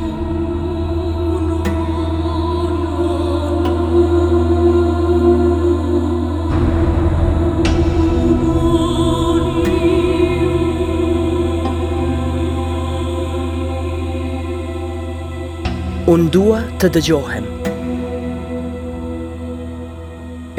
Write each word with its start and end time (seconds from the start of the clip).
Unë 16.12 16.30
dua 16.38 16.64
të 16.80 16.92
dëgjohem. 16.96 17.48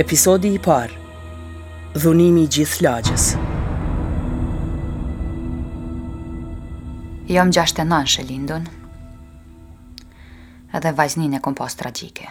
Episodi 0.05 0.53
i 0.57 0.61
parë 0.69 1.01
dhunimi 1.93 2.41
i 2.43 2.49
gjithë 2.49 2.81
lagjes. 2.81 3.35
më 7.27 7.43
gjashtë 7.53 7.81
e 7.81 7.85
nanë 7.85 8.09
shëllindun, 8.11 8.63
edhe 10.73 10.91
vajznin 10.97 11.33
e 11.33 11.39
kom 11.41 11.53
pas 11.55 11.75
tragike. 11.77 12.25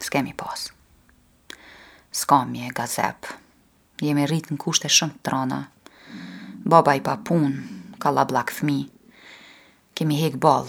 S'kemi 0.00 0.32
pas. 0.36 0.70
S'kam 2.12 2.54
je 2.56 2.68
gazep, 2.72 3.26
jemi 4.00 4.24
rritë 4.26 4.54
në 4.54 4.58
kushte 4.60 4.88
shumë 4.88 5.14
të 5.18 5.22
trana. 5.28 5.60
Baba 6.64 6.94
i 6.96 7.00
pa 7.04 7.16
pun 7.20 7.60
ka 8.00 8.10
la 8.10 8.24
fmi. 8.48 8.88
Kemi 9.94 10.16
hek 10.22 10.36
bol, 10.40 10.64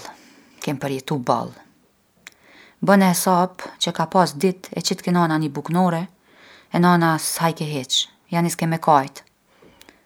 kemi 0.61 0.79
përjetu 0.79 1.15
bol. 1.17 1.53
Bëne 2.83 3.09
e 3.11 3.15
sopë 3.15 3.71
që 3.79 3.91
ka 3.95 4.05
pas 4.11 4.33
dit 4.35 4.67
e 4.75 4.81
qitë 4.83 5.03
kënona 5.07 5.39
një 5.39 5.49
buknore– 5.49 6.03
E 6.73 6.79
nona 6.79 7.15
s'haj 7.19 7.53
ke 7.59 7.67
heq, 7.69 7.93
janë 8.33 8.49
iske 8.49 8.67
me 8.67 8.79
kajt. 8.81 9.23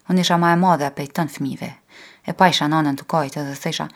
Unë 0.09 0.23
isha 0.25 0.37
ma 0.41 0.51
e 0.53 0.57
madhe 0.59 0.87
a 0.87 0.93
pejtën 0.95 1.29
fmive, 1.31 1.69
e 2.25 2.33
pa 2.33 2.49
isha 2.51 2.67
nonën 2.67 2.97
të 2.99 3.05
kajt 3.07 3.37
edhe 3.43 3.55
se 3.55 3.87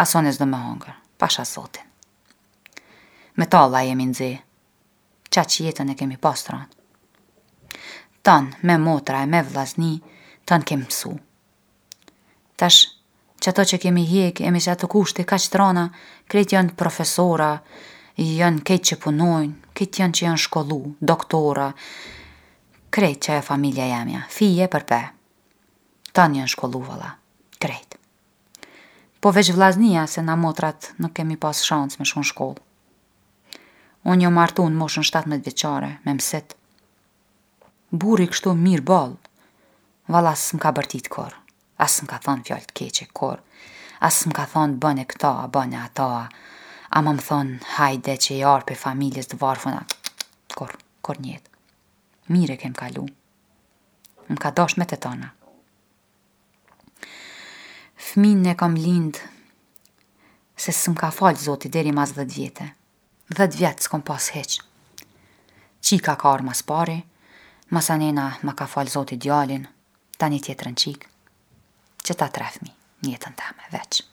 ason 0.00 0.26
e 0.26 0.32
s'do 0.32 0.46
me 0.48 0.56
hongër, 0.56 0.94
pasha 1.18 1.44
sotin. 1.44 1.84
Me 3.36 3.46
talla 3.46 3.82
jemi 3.86 4.06
nëzi, 4.10 4.30
qa 5.32 5.44
që 5.44 5.66
jetën 5.68 5.90
e 5.90 5.94
kemi 5.96 6.16
pastron. 6.16 6.64
Tan, 8.26 8.50
me 8.62 8.76
motra 8.78 9.22
e 9.22 9.26
me 9.26 9.40
vlasni, 9.42 10.00
tan 10.44 10.62
kemë 10.66 10.86
pësu. 10.90 11.12
Tash, 12.60 12.80
që 13.40 13.50
ato 13.52 13.64
që 13.64 13.78
kemi 13.80 14.02
hjek, 14.04 14.42
emi 14.44 14.60
që 14.60 14.74
ato 14.74 14.90
kushti, 14.92 15.24
ka 15.24 15.38
që 15.40 15.50
të 15.52 15.58
rana, 15.60 15.86
kretë 16.28 16.56
janë 16.56 16.76
profesora, 16.76 17.54
janë 18.20 18.64
kejtë 18.68 18.90
që 18.90 18.98
punojnë, 19.04 19.69
këtë 19.80 20.00
janë 20.02 20.16
që 20.18 20.24
janë 20.26 20.40
shkollu, 20.44 20.76
doktora, 21.08 21.68
krejt 22.92 23.22
që 23.24 23.36
e 23.40 23.44
familja 23.46 23.86
jemja, 23.88 24.22
fije 24.28 24.66
për 24.72 24.84
pe, 24.90 24.98
ta 26.14 26.26
janë 26.28 26.50
shkollu 26.52 26.82
vëlla, 26.88 27.14
krejt. 27.62 27.96
Po 29.20 29.32
veç 29.36 29.50
vlaznia 29.56 30.06
se 30.08 30.22
na 30.24 30.36
motrat 30.40 30.90
nuk 31.00 31.14
kemi 31.16 31.36
pas 31.40 31.58
shansë 31.64 32.00
me 32.00 32.06
shkon 32.08 32.24
shkollë. 32.28 32.62
Unë 34.08 34.24
jo 34.24 34.30
martu 34.32 34.64
në 34.64 34.78
moshën 34.80 35.04
17 35.04 35.44
veqare, 35.48 35.90
me 36.06 36.14
mësit. 36.16 36.54
Buri 37.92 38.28
kështu 38.30 38.54
mirë 38.56 38.84
bolë, 38.90 39.18
vala 40.14 40.32
së 40.40 40.56
më 40.56 40.62
ka 40.64 40.70
bërtit 40.78 41.10
korë, 41.12 41.36
asë 41.84 42.04
më 42.06 42.10
ka 42.14 42.20
thonë 42.26 42.46
fjallë 42.48 42.70
të 42.70 42.78
keqe 42.80 43.10
korë, 43.20 43.44
asë 44.08 44.30
më 44.30 44.38
ka 44.40 44.46
thonë 44.54 44.80
bëne 44.80 45.04
këta, 45.12 45.34
bëne 45.52 45.82
ata, 45.84 46.08
A 46.92 46.98
më 47.06 47.12
më 47.14 47.22
thonë, 47.24 47.56
hajde 47.78 48.14
që 48.22 48.30
i 48.36 48.40
arpe 48.50 48.74
familjes 48.74 49.28
të 49.30 49.36
varfuna. 49.38 49.84
Kor, 50.58 50.72
kor 51.06 51.20
njetë. 51.22 51.54
Mire 52.34 52.56
kem 52.58 52.72
kalu. 52.74 53.04
Më 54.26 54.38
ka 54.42 54.50
dosh 54.50 54.74
me 54.80 54.86
të 54.90 54.98
tona. 55.04 55.28
Fminë 58.10 58.42
në 58.48 58.56
kam 58.58 58.74
lindë, 58.74 59.22
se 60.58 60.74
së 60.74 60.90
më 60.90 60.98
ka 61.04 61.12
falë 61.20 61.44
zoti 61.46 61.70
deri 61.78 61.94
mas 61.94 62.10
dhe 62.18 62.26
vjetë. 62.26 62.66
Dhe 63.38 63.46
të 63.46 63.60
vjetë 63.62 63.86
s'kom 63.86 64.02
pas 64.10 64.26
heqë. 64.34 64.62
Qika 65.86 66.18
ka 66.18 66.34
arë 66.34 66.48
mas 66.50 66.64
pari, 66.72 66.98
mas 67.70 67.92
anena 67.94 68.32
më 68.42 68.56
ka 68.58 68.66
falë 68.74 68.96
zoti 68.98 69.16
djalin, 69.22 69.70
ta 70.18 70.26
një 70.26 70.42
tjetërën 70.48 70.80
qikë, 70.82 71.10
që 72.04 72.16
ta 72.18 72.26
trefmi 72.34 72.74
njëtën 73.06 73.38
të 73.38 73.54
me 73.60 73.70
veqë. 73.78 74.08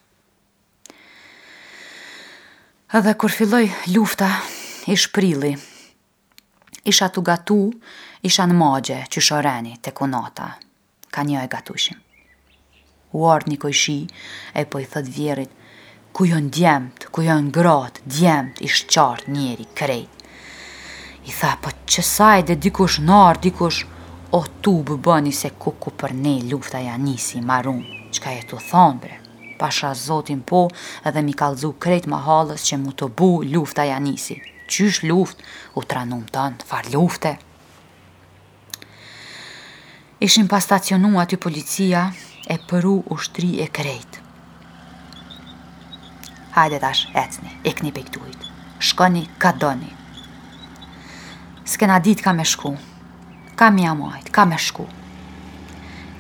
Edhe 2.88 3.12
kur 3.20 3.28
filloj 3.32 3.66
lufta, 3.92 4.28
ish 4.88 5.10
prili. 5.12 5.50
Isha 6.88 7.10
të 7.12 7.20
gatu, 7.30 7.58
isha 8.24 8.46
në 8.48 8.56
magje, 8.56 9.00
që 9.12 9.24
shoreni, 9.28 9.74
të 9.84 9.92
kunata. 9.92 10.46
Ka 11.12 11.26
një 11.28 11.42
e 11.44 11.50
gatushim. 11.52 11.98
Uart 13.12 13.52
një 13.52 13.60
kojshi, 13.60 13.98
e 14.56 14.64
po 14.72 14.80
i 14.80 14.88
thët 14.88 15.12
vjerit, 15.18 15.52
ku 16.16 16.30
jo 16.32 16.40
në 16.40 16.54
djemët, 16.60 17.10
ku 17.12 17.28
jo 17.28 17.36
në 17.42 17.52
gratë, 17.60 18.06
djemët, 18.22 18.64
ish 18.70 18.88
qartë 18.88 19.36
njeri, 19.36 19.68
krejt. 19.82 20.24
I 21.28 21.36
tha, 21.42 21.58
po 21.60 21.76
qësaj 21.84 22.48
dhe 22.48 22.56
dikush 22.70 23.02
nërë, 23.04 23.42
dikush, 23.50 23.84
o 24.32 24.46
tu 24.64 24.78
bëbëni 24.94 25.36
se 25.36 25.52
ku 25.60 25.76
ku 25.76 25.92
për 25.92 26.16
ne 26.24 26.38
lufta 26.54 26.80
ja 26.88 26.96
nisi, 26.98 27.44
marun, 27.44 27.84
qka 28.16 28.32
e 28.40 28.44
tu 28.48 28.66
thonë 28.72 29.02
bre 29.04 29.24
pasha 29.58 29.94
zotin 29.94 30.42
po 30.46 30.70
edhe 31.06 31.22
mi 31.22 31.34
kalzu 31.34 31.74
krejt 31.84 32.06
halës 32.06 32.64
që 32.70 32.78
mu 32.82 32.92
të 32.94 33.10
bu 33.18 33.30
lufta 33.54 33.84
janisi. 33.86 34.38
Qysh 34.68 35.04
luft, 35.10 35.40
u 35.76 35.82
tranum 35.84 36.26
tënë, 36.34 36.64
far 36.68 36.90
lufte. 36.94 37.38
Ishin 40.20 40.48
pa 40.52 40.60
stacionu 40.60 41.20
aty 41.22 41.38
policia 41.38 42.12
e 42.48 42.58
përu 42.70 42.98
ushtri 43.16 43.62
e 43.64 43.68
krejt. 43.68 44.20
Hajde 46.58 46.80
tash, 46.84 47.08
ecni, 47.14 47.54
ikni 47.70 47.92
pe 47.96 48.04
këtuit. 48.04 48.48
Shkoni, 48.80 49.28
ka 49.40 49.54
doni. 49.54 49.94
Skena 51.64 52.00
dit 52.00 52.22
ka 52.22 52.34
me 52.34 52.44
shku. 52.46 52.74
Ka 53.58 53.70
mi 53.72 53.86
amajt, 53.88 54.30
ka 54.34 54.46
me 54.46 54.58
shku. 54.60 54.84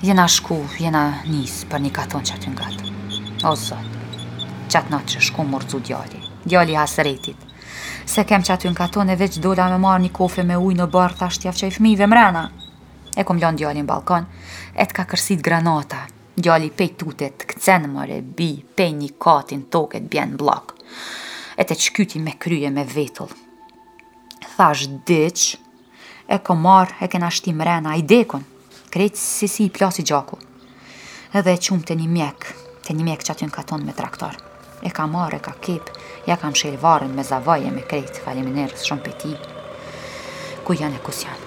Jena 0.01 0.27
shku, 0.29 0.61
jena 0.79 1.03
nis 1.27 1.65
për 1.67 1.83
një 1.87 1.93
katon 1.99 2.23
që 2.29 2.37
aty 2.37 2.53
nga 2.53 2.69
të. 2.77 2.96
O, 3.43 3.53
sot, 3.53 4.45
qatë 4.71 4.89
natë 4.89 5.11
që 5.13 5.19
shku 5.27 5.43
mërëzu 5.45 5.77
djali, 5.85 6.21
djali 6.49 6.73
hasë 6.77 7.03
retit. 7.05 7.43
Se 8.09 8.23
kem 8.25 8.41
që 8.41 8.55
aty 8.55 8.71
në 8.71 8.77
katone 8.77 9.13
veç 9.19 9.35
dola 9.43 9.67
me 9.69 9.77
marë 9.83 10.01
një 10.07 10.11
kofe 10.15 10.45
me 10.47 10.57
ujë 10.57 10.79
në 10.79 10.87
bërë, 10.93 11.17
ta 11.19 11.27
shtjaf 11.29 11.57
që 11.59 11.69
i 11.69 11.75
fmive 11.75 12.07
mrena. 12.09 12.47
E 13.13 13.25
kom 13.27 13.37
lënë 13.41 13.59
djali 13.61 13.83
në 13.83 13.89
balkon, 13.89 14.25
e 14.73 14.85
të 14.85 14.97
ka 14.97 15.05
kërsit 15.11 15.43
granata. 15.45 16.05
Djali 16.37 16.69
pej 16.77 16.91
tutet 17.01 17.37
të 17.41 17.47
këcenë 17.53 17.91
mëre, 17.93 18.19
bi, 18.21 18.49
pej 18.77 18.91
një 18.97 19.11
katin 19.21 19.63
toket 19.73 20.09
bjenë 20.13 20.37
blak. 20.41 20.73
E 21.57 21.65
të 21.65 21.77
qkyti 21.83 22.21
me 22.21 22.33
kryje 22.37 22.73
me 22.73 22.85
vetull. 22.89 23.33
Thash 24.55 24.87
dëq, 25.09 25.45
e 26.27 26.41
kom 26.45 26.61
marë, 26.65 26.97
e 27.05 27.09
kena 27.13 27.29
shti 27.33 27.53
mrena, 27.53 27.93
i 27.97 28.05
dekon, 28.05 28.45
krejtë 28.93 29.21
si 29.21 29.49
si 29.51 29.65
i 29.69 29.73
plasi 29.73 30.05
gjaku. 30.05 30.39
Edhe 31.37 31.53
e 31.57 31.65
qumë 31.65 31.85
të 31.89 31.95
një 31.99 32.07
mjekë, 32.13 32.55
Te 32.87 32.93
një 32.95 33.03
mjek 33.03 33.19
që 33.27 33.31
aty 33.33 33.47
në 33.49 33.51
katon 33.51 33.81
me 33.83 33.91
traktor. 33.95 34.37
E 34.79 34.87
ka 34.95 35.03
marë, 35.11 35.41
e 35.41 35.43
ka 35.43 35.51
kip, 35.59 35.89
ja 36.23 36.37
kam 36.39 36.53
shilë 36.55 36.79
varën 36.79 37.11
me 37.17 37.23
zavaje 37.29 37.67
me 37.75 37.81
krejtë, 37.89 38.21
faliminerës 38.23 38.85
shumë 38.87 39.01
për 39.03 39.15
ti. 39.23 39.31
Ku 40.63 40.75
janë 40.79 40.95
e 40.95 41.01
kus 41.03 41.17
janë? 41.25 41.41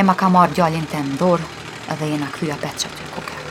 E 0.00 0.06
ma 0.08 0.14
ka 0.16 0.30
marë 0.32 0.56
djallin 0.56 0.88
të 0.88 1.02
ndorë 1.10 1.50
dhe 2.00 2.08
jena 2.14 2.28
kryja 2.38 2.56
petë 2.62 2.80
që 2.80 2.88
aty 2.88 3.04
në 3.04 3.10
kuke. 3.16 3.42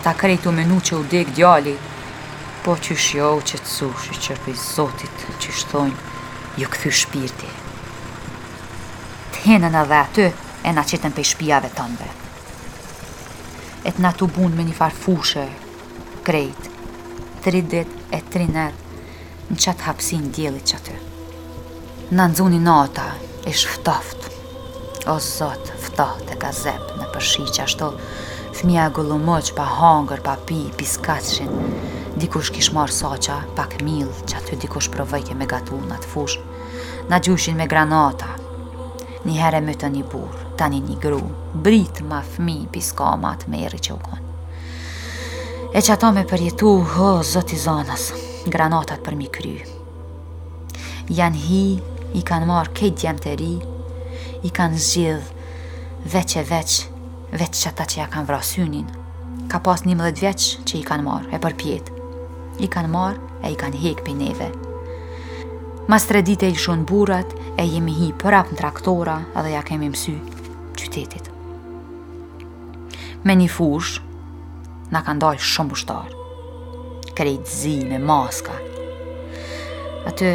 Ata 0.00 0.12
krejtu 0.20 0.52
me 0.52 0.66
nu 0.68 0.76
që 0.84 0.98
u 1.00 1.06
dek 1.14 1.30
djalli, 1.38 1.74
po 2.66 2.74
që 2.84 2.96
shjo 3.06 3.30
që 3.48 3.62
të 3.64 3.72
sushë 3.78 4.18
që 4.26 4.36
për 4.44 4.58
zotit 4.64 5.24
që 5.40 5.56
shtojnë, 5.62 6.12
ju 6.60 6.68
këthy 6.76 6.92
shpirti. 7.00 7.48
Të 9.32 9.46
hinën 9.48 9.80
edhe 9.84 10.02
aty, 10.04 10.28
e 10.68 10.76
na 10.76 10.84
qitën 10.92 11.16
për 11.16 11.30
shpijave 11.32 11.72
të 11.78 11.88
ndërët 11.94 12.20
e 13.84 13.92
të 13.92 14.00
natu 14.00 14.26
bun 14.36 14.54
me 14.56 14.64
një 14.64 14.74
farë 14.78 14.96
fushë, 15.02 15.42
krejt, 16.26 16.68
të 17.44 17.52
rridit 17.52 17.90
e 18.16 18.20
të 18.24 18.40
rrinet 18.40 19.50
në 19.52 19.58
qatë 19.60 19.84
hapsin 19.88 20.30
djelit 20.32 20.70
që 20.70 20.78
aty. 20.78 20.94
Në 22.16 22.28
nëzuni 22.32 22.60
nata 22.64 23.04
e 23.44 23.52
shftoft, 23.52 24.30
o 25.12 25.18
zot, 25.20 25.68
ftoht 25.84 26.32
e 26.32 26.38
ka 26.40 26.52
zepë 26.56 26.96
në 27.00 27.10
përshi 27.12 27.44
që 27.56 27.66
ashto, 27.66 27.90
fmija 28.56 28.86
gullumoq, 28.96 29.52
pa 29.58 29.66
hangër, 29.80 30.24
pa 30.24 30.38
pi, 30.48 30.62
piskatshin, 30.80 31.52
dikush 32.20 32.54
kish 32.56 32.72
marë 32.76 32.96
soqa, 33.00 33.42
pak 33.58 33.82
mil, 33.84 34.08
që 34.24 34.40
aty 34.40 34.60
dikush 34.64 34.88
provojke 34.96 35.36
me 35.36 35.48
gatu 35.50 35.76
në 35.84 36.00
të 36.04 36.14
fushë, 36.14 36.48
në 37.12 37.20
gjushin 37.28 37.60
me 37.60 37.68
granata, 37.68 38.32
njëhere 39.28 39.60
më 39.68 39.76
të 39.82 39.92
një 39.98 40.08
burë, 40.12 40.43
tani 40.54 40.80
një 40.86 40.96
gru, 41.02 41.20
brit 41.58 42.00
ma 42.06 42.20
fmi 42.22 42.66
pisko 42.72 43.10
ma 43.20 43.34
të 43.38 43.50
meri 43.52 43.78
që 43.82 43.94
u 43.94 43.98
konë. 44.04 44.22
E 45.74 45.80
që 45.82 45.94
ato 45.96 46.12
me 46.14 46.22
përjetu, 46.30 46.70
ho, 46.94 47.08
zoti 47.26 47.58
zonës, 47.58 48.06
granatat 48.46 49.00
për 49.02 49.16
mi 49.18 49.26
kry 49.34 49.54
Janë 51.18 51.40
hi, 51.48 51.62
i 52.14 52.22
kanë 52.24 52.46
marë 52.46 52.70
kejt 52.78 53.00
djemë 53.02 53.22
të 53.24 53.32
ri, 53.40 53.52
i 54.46 54.52
kanë 54.54 54.78
zgjidh 54.88 56.12
veç 56.14 56.36
e 56.38 56.44
veç, 56.48 56.76
veç 57.34 57.58
që 57.64 57.72
ata 57.72 57.86
që 57.90 57.98
ja 58.00 58.06
kanë 58.12 58.30
vrasynin. 58.30 58.86
Ka 59.50 59.60
pas 59.60 59.82
një 59.84 59.98
mëdhet 59.98 60.22
veç 60.24 60.46
që 60.64 60.78
i 60.80 60.84
kanë 60.88 61.04
marë, 61.04 61.30
e 61.36 61.40
për 61.44 61.58
pjetë. 61.60 61.98
I 62.64 62.70
kanë 62.72 62.92
marë 62.94 63.40
e 63.44 63.52
i 63.52 63.58
kanë 63.60 63.80
hek 63.82 64.04
për 64.06 64.16
neve. 64.22 64.48
Mas 65.92 66.06
tre 66.08 66.22
dite 66.24 66.48
i 66.48 66.56
shonë 66.64 66.86
burat, 66.88 67.34
e 67.60 67.66
jemi 67.68 67.98
hi 67.98 68.12
për 68.24 68.40
në 68.52 68.60
traktora 68.62 69.18
edhe 69.36 69.52
ja 69.58 69.66
kemi 69.66 69.90
mësy 69.92 70.16
qytetit. 70.76 71.30
Me 73.24 73.34
një 73.38 73.46
fush, 73.48 73.98
na 74.92 75.00
ka 75.04 75.14
ndalë 75.16 75.40
shumë 75.42 75.72
bushtar. 75.72 76.10
Krejt 77.14 77.46
zi 77.48 77.76
me 77.86 77.98
maska. 78.02 78.56
Aty, 80.08 80.34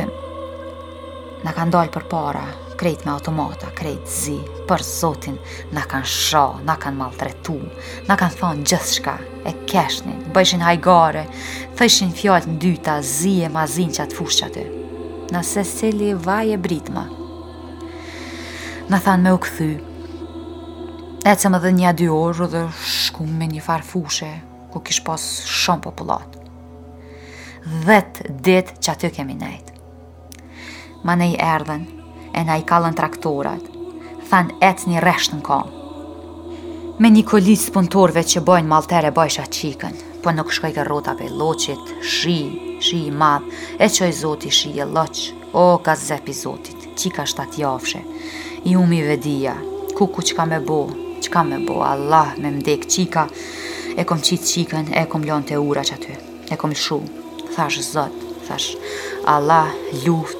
na 1.45 1.53
ka 1.55 1.65
ndalë 1.69 1.93
për 1.93 2.07
para, 2.11 2.45
krejt 2.79 3.03
me 3.05 3.11
automata, 3.11 3.69
krejt 3.75 4.07
zi, 4.09 4.37
për 4.69 4.83
zotin, 4.87 5.35
na 5.75 5.83
kanë 5.89 6.07
sho, 6.09 6.45
na 6.65 6.77
kanë 6.79 6.97
maltretu, 6.97 7.57
na 8.07 8.15
kanë 8.19 8.39
thonë 8.39 8.65
gjithë 8.71 8.93
shka, 8.95 9.15
e 9.43 9.53
keshnin, 9.67 10.23
bëshin 10.33 10.63
hajgare, 10.63 11.25
thëshin 11.77 12.15
fjallë 12.15 12.53
në 12.53 12.57
dyta, 12.63 12.97
zi 13.03 13.35
e 13.45 13.51
mazin 13.51 13.91
që 13.91 14.05
atë 14.07 14.17
fush 14.19 14.39
që 14.39 14.47
aty. 14.47 14.65
Na 15.33 15.43
se 15.45 15.61
vaje 15.85 16.15
vaj 16.25 16.53
e 16.53 16.57
britma. 16.57 17.03
Na 18.89 18.97
thanë 19.03 19.25
me 19.27 19.35
u 19.35 19.41
këthy, 19.43 19.69
Ecëm 21.27 21.55
edhe 21.57 21.73
një 21.75 21.87
a 21.87 21.91
dy 21.91 22.05
orë 22.07 22.45
dhe 22.47 22.61
shku 22.87 23.25
me 23.27 23.43
një 23.51 23.59
farë 23.61 23.83
fushë, 23.83 24.27
ku 24.71 24.79
kish 24.79 25.01
pas 25.03 25.19
shumë 25.43 25.81
popullat. 25.83 26.35
Dhet 27.83 28.21
ditë 28.47 28.77
që 28.85 28.91
aty 28.93 29.09
kemi 29.17 29.35
nejt. 29.35 29.73
Ma 31.03 31.17
ne 31.19 31.27
i 31.33 31.35
erdhen, 31.35 31.83
e 32.31 32.43
na 32.47 32.55
i 32.55 32.63
kalën 32.63 32.95
traktorat, 32.95 33.65
than 34.29 34.53
etë 34.63 34.87
një 34.93 35.01
reshtë 35.03 35.41
në 35.41 35.43
kam. 35.49 35.67
Me 37.03 37.11
një 37.11 37.25
kolis 37.27 37.67
punëtorve 37.75 38.23
që 38.23 38.43
bojnë 38.47 38.71
maltere 38.71 39.11
bajsha 39.15 39.43
qikën, 39.57 39.99
po 40.23 40.31
nuk 40.31 40.55
shkoj 40.55 40.71
kër 40.77 40.87
rota 40.87 41.17
pe 41.19 41.27
loqit, 41.29 41.91
shi, 41.99 42.77
shi 42.79 43.03
i 43.09 43.11
madh, 43.11 43.43
e 43.75 43.91
qoj 43.91 44.09
zoti 44.23 44.51
shi 44.55 44.71
e 44.79 44.87
loq, 44.87 45.19
o 45.51 45.67
ka 45.83 45.99
zepi 45.99 46.35
zotit, 46.43 46.87
qika 46.99 47.27
shtatjafshe, 47.27 48.03
i 48.71 48.79
umi 48.79 49.03
vedia, 49.03 49.59
ku 49.99 50.07
ku 50.07 50.23
qka 50.23 50.47
me 50.47 50.63
bojnë, 50.63 51.07
që 51.33 51.43
me 51.45 51.59
bo, 51.65 51.75
Allah, 51.85 52.33
me 52.37 52.49
mdek 52.53 52.85
qika, 52.89 53.25
e 53.97 54.05
kom 54.07 54.21
qitë 54.25 54.47
qikën, 54.51 54.91
e 54.97 55.03
kom 55.11 55.23
lonë 55.27 55.51
të 55.51 55.59
ura 55.61 55.83
që 55.85 55.95
aty, 55.97 56.15
e 56.51 56.57
kom 56.59 56.73
shu, 56.75 56.99
thash 57.55 57.79
zot, 57.85 58.13
thash, 58.47 58.71
Allah, 59.35 59.73
luft, 60.05 60.37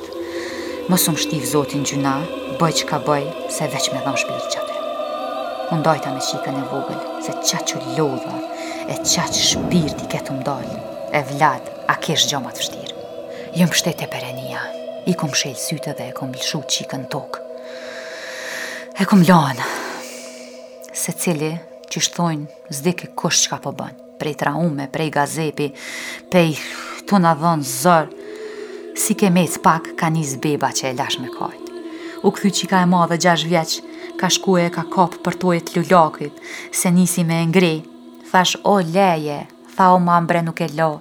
Mësum 0.90 1.14
sum 1.14 1.18
shtif 1.22 1.44
zotin 1.46 1.84
gjuna, 1.86 2.16
bëj 2.58 2.72
që 2.80 2.86
ka 2.90 2.98
bëj, 3.06 3.26
se 3.54 3.68
veç 3.70 3.92
me 3.94 4.00
dhëm 4.02 4.16
shpirë 4.18 4.48
që 4.54 4.62
aty. 4.64 4.78
Unë 5.76 5.84
dojta 5.86 6.14
me 6.16 6.24
qikën 6.26 6.56
e 6.58 6.64
vogël, 6.72 7.04
se 7.22 7.36
qa 7.52 7.60
që 7.70 7.82
lodha, 8.00 8.40
e 8.90 8.96
qa 8.98 9.28
që 9.30 9.44
shpirë 9.52 9.94
ti 10.00 10.08
ketë 10.16 10.40
dojnë, 10.48 10.80
e 11.14 11.22
vlad, 11.30 11.70
a 11.94 12.00
kesh 12.02 12.26
gjomat 12.32 12.58
fështirë. 12.58 12.98
Jëmë 13.60 13.70
jo 13.70 13.80
shtetë 13.84 14.08
e 14.08 14.10
perenia, 14.16 14.64
i 15.14 15.14
kom 15.14 15.36
shelë 15.42 15.62
sytë 15.68 15.94
dhe 16.00 16.10
e 16.10 16.18
kom 16.18 16.34
lëshu 16.34 16.64
qikën 16.66 17.06
tokë, 17.14 17.46
E 19.00 19.06
kom 19.08 19.22
lanë, 19.24 19.64
se 21.00 21.14
cili 21.16 21.54
që 21.90 22.02
shtojnë 22.04 22.74
zdike 22.76 23.08
kush 23.20 23.46
që 23.46 23.54
ka 23.54 23.60
po 23.64 23.72
bënë, 23.76 24.18
prej 24.20 24.34
traume, 24.42 24.88
prej 24.92 25.08
gazepi, 25.16 25.70
prej 26.32 26.58
tu 27.08 27.20
në 27.24 27.32
dhënë 27.40 27.68
zërë, 27.72 28.26
si 29.00 29.16
ke 29.20 29.30
mec 29.32 29.56
pak 29.64 29.94
ka 30.00 30.10
njës 30.14 30.36
beba 30.44 30.70
që 30.76 30.92
e 30.92 30.94
lash 31.00 31.20
me 31.24 31.32
kajt. 31.38 31.66
U 32.28 32.34
këthy 32.36 32.52
që 32.60 32.68
ka 32.72 32.82
e 32.84 32.90
madhe 32.92 33.16
gjash 33.24 33.48
vjeq, 33.48 33.78
ka 34.20 34.28
shkuje 34.36 34.68
e 34.68 34.74
ka 34.76 34.84
kopë 34.96 35.22
për 35.24 35.40
tojet 35.42 35.72
lulakit, 35.78 36.42
se 36.76 36.92
nisi 36.92 37.24
me 37.24 37.40
ngri, 37.48 37.76
thash 38.32 38.58
o 38.68 38.76
leje, 38.84 39.40
tha 39.78 39.94
o 39.96 40.00
mambre 40.04 40.44
nuk 40.44 40.60
e 40.60 40.74
lo, 40.76 40.92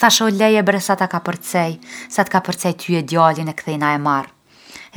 thash 0.00 0.24
o 0.26 0.30
leje 0.40 0.62
bre 0.66 0.82
sa 0.82 0.98
ta 0.98 1.06
ka 1.06 1.22
përcej, 1.28 1.78
sa 2.10 2.26
ta 2.26 2.34
ka 2.34 2.42
përcej 2.50 2.74
ty 2.80 2.98
e 2.98 3.06
djallin 3.06 3.52
e 3.52 3.54
kthejna 3.62 3.94
e 3.94 4.00
marë 4.08 4.32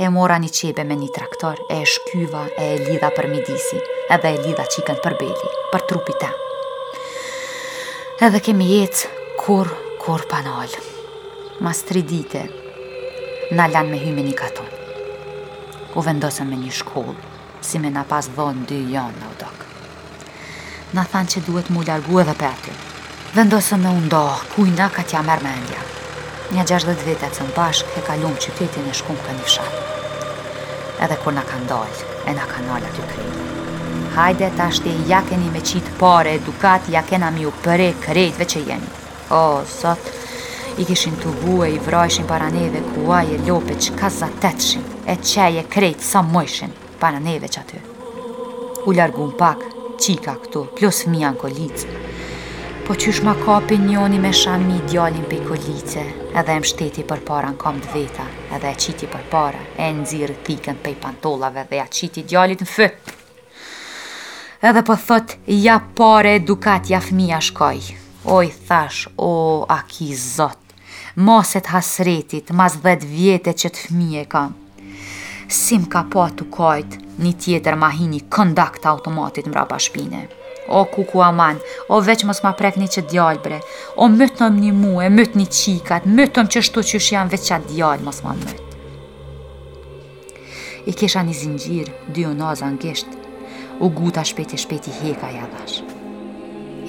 e 0.01 0.07
mora 0.07 0.37
një 0.39 0.47
qebe 0.47 0.83
me 0.87 0.95
një 0.95 1.09
traktor, 1.11 1.57
e 1.67 1.81
e 1.83 1.87
shkyva, 1.91 2.43
e 2.55 2.67
e 2.75 2.77
lidha 2.87 3.09
për 3.11 3.27
midisi, 3.27 3.81
edhe 4.15 4.29
e 4.31 4.37
lidha 4.45 4.63
qikën 4.71 5.01
për 5.03 5.15
beli, 5.19 5.49
për 5.73 5.83
trupi 5.91 6.13
ta. 6.21 6.29
Edhe 8.25 8.39
kemi 8.45 8.67
jetë 8.73 9.09
kur, 9.43 9.67
kur 9.99 10.23
pa 10.31 10.39
Mas 11.59 11.81
tri 11.83 12.01
dite, 12.01 12.41
na 13.51 13.67
lanë 13.67 13.89
me 13.91 13.97
hymi 14.05 14.23
një 14.27 14.35
katon. 14.41 14.71
U 15.97 15.99
vendosën 16.07 16.47
me 16.49 16.55
një 16.55 16.71
shkollë, 16.79 17.17
si 17.67 17.77
me 17.79 17.89
na 17.91 18.03
pas 18.07 18.25
dhonë 18.35 18.65
dy 18.69 18.79
janë 18.95 19.17
në 19.19 19.25
udokë. 19.35 19.63
Na 20.95 21.03
thanë 21.11 21.27
që 21.33 21.39
duhet 21.47 21.67
mu 21.69 21.83
largu 21.83 22.21
edhe 22.23 22.35
për 22.39 22.47
aty. 22.53 22.71
Vendosën 23.35 23.79
me 23.83 23.91
undohë, 23.99 24.39
kujna 24.55 24.87
ka 24.95 25.03
tja 25.03 25.19
mërë 25.27 25.43
me 25.43 25.55
endja. 25.59 25.98
Një 26.49 26.63
60 26.65 27.03
vete 27.05 27.27
së 27.29 27.43
në 27.45 27.51
bashk, 27.53 27.89
he 27.93 28.01
kalum 28.01 28.31
qytetin 28.41 28.87
e 28.89 28.93
shkum 28.97 29.17
ka 29.21 29.33
një 29.37 29.43
fshat. 29.45 29.75
Edhe 31.05 31.17
kur 31.21 31.35
në 31.35 31.43
ka 31.45 31.59
ndalë, 31.61 31.99
e 32.25 32.33
në 32.33 32.47
ka 32.49 32.63
ndalë 32.63 32.89
aty 32.89 33.03
krejtë. 33.11 33.45
Hajde, 34.15 34.47
ta 34.57 34.65
shte, 34.73 34.95
ja 35.05 35.19
keni 35.29 35.51
me 35.53 35.61
qitë 35.61 35.93
pare, 36.01 36.33
dukat, 36.47 36.89
ja 36.89 37.03
kena 37.05 37.29
mi 37.35 37.45
u 37.45 37.53
përre 37.61 37.91
krejtëve 38.01 38.47
që 38.49 38.63
jeni. 38.71 38.89
O, 39.29 39.43
sot, 39.69 40.09
i 40.81 40.89
kishin 40.89 41.21
të 41.21 41.35
buë, 41.43 41.69
i 41.75 41.81
vrajshin 41.85 42.25
para 42.25 42.49
neve, 42.57 42.81
ku 42.95 43.11
aje 43.13 43.37
lope 43.45 43.77
që 43.77 43.93
ka 43.99 44.09
zatetëshin, 44.17 44.89
e 45.05 45.19
qeje 45.21 45.67
krejtë 45.69 46.11
sa 46.13 46.25
mojshin 46.25 46.73
para 46.99 47.21
neve 47.29 47.45
që 47.45 47.61
aty. 47.61 47.83
U 48.89 48.97
largun 48.97 49.37
pak, 49.37 49.61
qika 50.01 50.39
këtu, 50.47 50.65
plus 50.79 51.05
fëmija 51.05 51.35
në 51.35 51.41
kolicë, 51.45 51.99
Po 52.89 52.95
që 52.97 53.11
shma 53.13 53.35
kapi 53.45 53.75
njoni 53.77 54.17
me 54.17 54.31
shami 54.33 54.79
djallin 54.89 55.27
pe 55.29 55.37
kolice, 55.45 56.01
edhe 56.41 56.53
em 56.57 56.63
shteti 56.65 57.03
për 57.05 57.19
para 57.27 57.51
në 57.53 57.59
kam 57.61 57.77
të 57.83 57.91
veta, 57.93 58.23
edhe 58.57 58.71
e 58.71 58.79
qiti 58.81 59.05
për 59.11 59.27
para, 59.29 59.59
e 59.77 59.91
nëzirë 59.93 60.37
thikën 60.47 60.79
pe 60.81 60.95
pantolave 61.03 61.67
dhe 61.69 61.77
e 61.83 61.85
qiti 61.93 62.23
djallit 62.31 62.63
në 62.65 62.67
fët. 62.71 63.11
Edhe 64.71 64.81
po 64.87 64.95
thot, 65.05 65.35
ja 65.65 65.75
pare 65.99 66.31
edukat, 66.39 66.89
ja 66.89 66.97
fëmija 67.05 67.37
shkoj. 67.51 67.91
Oj, 68.25 68.49
thash, 68.71 69.03
o, 69.21 69.29
a 69.69 69.79
ki 69.87 70.09
zot, 70.23 70.73
maset 71.29 71.69
hasretit, 71.75 72.49
mas 72.57 72.79
dhe 72.81 72.95
të 73.03 73.11
vjetet 73.13 73.61
që 73.67 73.73
të 73.75 73.85
fëmije 73.85 74.25
kam. 74.33 74.57
Sim 75.61 75.85
ka 75.93 76.07
pa 76.13 76.25
të 76.33 76.49
kajt, 76.57 76.97
një 77.21 77.37
tjetër 77.45 77.77
ma 77.85 77.93
hini 77.93 78.25
kondakt 78.33 78.89
automatit 78.89 79.53
mra 79.53 79.69
pa 79.69 79.77
Shpine 79.79 80.25
o 80.69 80.85
kuku 80.85 81.21
aman, 81.21 81.59
o 81.87 82.01
veç 82.05 82.23
mos 82.23 82.41
ma 82.45 82.53
prekni 82.57 82.87
që 82.87 83.03
djallë 83.11 83.41
bre, 83.43 83.59
o 83.95 84.07
mëtëm 84.13 84.59
një 84.63 84.73
mu, 84.75 84.95
e 85.01 85.09
mëtë 85.13 85.39
një 85.39 85.47
qikat, 85.59 86.05
mëtëm 86.07 86.49
që 86.53 86.61
shtu 86.67 86.83
që 86.91 87.01
shë 87.05 87.15
janë 87.17 87.33
veç 87.33 87.47
që 87.49 87.59
djallë 87.71 88.05
mos 88.05 88.21
ma 88.25 88.35
mëtë. 88.39 88.67
I 90.89 90.93
kisha 90.97 91.23
një 91.27 91.35
zingjirë, 91.41 91.95
dy 92.15 92.25
u 92.29 92.33
nazë 92.37 92.65
angishtë, 92.69 93.17
u 93.83 93.89
guta 93.99 94.23
shpeti 94.25 94.57
shpeti 94.57 94.93
heka 95.01 95.29
jadash. 95.35 95.81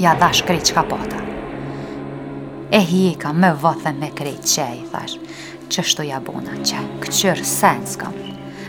Jadash 0.00 0.44
krejt 0.48 0.70
që 0.70 0.76
ka 0.78 0.86
pata. 0.92 1.20
E 2.70 2.80
heka 2.86 3.32
me 3.34 3.50
vathe 3.60 3.90
me 3.98 4.12
krejt 4.14 4.46
që 4.54 4.62
e 4.68 4.78
i 4.78 4.84
thash, 4.92 5.18
që 5.70 5.84
shtu 5.92 6.06
ja 6.12 6.20
bona 6.22 6.56
që, 6.68 6.84
këqërë 7.04 7.48
sen 7.52 7.84
s'kam, 7.96 8.14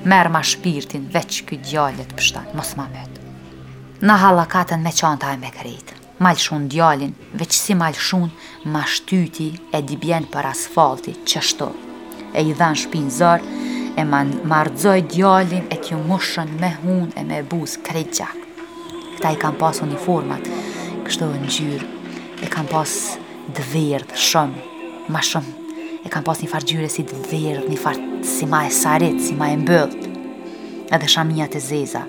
merë 0.09 0.33
ma 0.33 0.43
shpirtin 0.43 1.07
veç 1.13 1.43
këtë 1.47 1.63
djallët 1.69 2.15
pështanë, 2.17 2.55
mos 2.59 2.75
ma 2.79 2.89
mëtë. 2.91 3.20
Në 4.01 4.15
halakatën 4.17 4.81
me 4.81 4.89
qanta 4.97 5.29
e 5.29 5.37
me 5.37 5.51
krejt. 5.53 5.91
Malshun 6.25 6.63
djalin, 6.73 7.11
veç 7.37 7.53
si 7.53 7.75
malshun, 7.77 8.31
ma 8.73 8.81
shtyti 8.89 9.51
e 9.77 9.81
di 9.85 9.93
bjenë 10.01 10.31
për 10.33 10.47
asfalti, 10.49 11.11
qështu. 11.29 11.67
E 12.33 12.41
i 12.41 12.55
dhanë 12.57 12.79
shpinë 12.81 13.11
zërë, 13.17 13.51
e 14.01 14.05
ma 14.09 14.21
mardzoj 14.53 15.03
djalin 15.11 15.67
e 15.69 15.77
kjo 15.85 15.99
mushën 16.09 16.49
me 16.63 16.71
hunë 16.81 17.13
e 17.21 17.25
me 17.29 17.41
buz 17.51 17.75
krejt 17.85 18.17
gjakë. 18.23 18.45
Këta 19.19 19.33
i 19.35 19.37
kam 19.43 19.59
pas 19.61 19.81
uniformat, 19.85 20.49
kështu 21.05 21.27
në 21.35 21.49
gjyrë, 21.57 21.89
e 22.47 22.49
kam 22.55 22.69
pas 22.73 22.93
dëverdhë 23.59 24.17
shumë, 24.29 24.63
ma 25.13 25.21
shumë 25.27 25.77
e 26.01 26.09
kam 26.09 26.25
pas 26.25 26.41
një 26.41 26.49
farë 26.55 26.69
gjyre 26.73 26.89
si 26.89 27.05
të 27.05 27.21
verë, 27.29 27.67
një 27.69 27.77
farë 27.83 28.23
si 28.33 28.49
ma 28.49 28.63
e 28.65 28.73
saritë, 28.81 29.21
si 29.29 29.37
ma 29.37 29.51
e 29.53 29.61
mbëllët, 29.61 30.09
edhe 30.97 31.11
shamijat 31.17 31.59
e 31.61 31.63
zeza, 31.69 32.03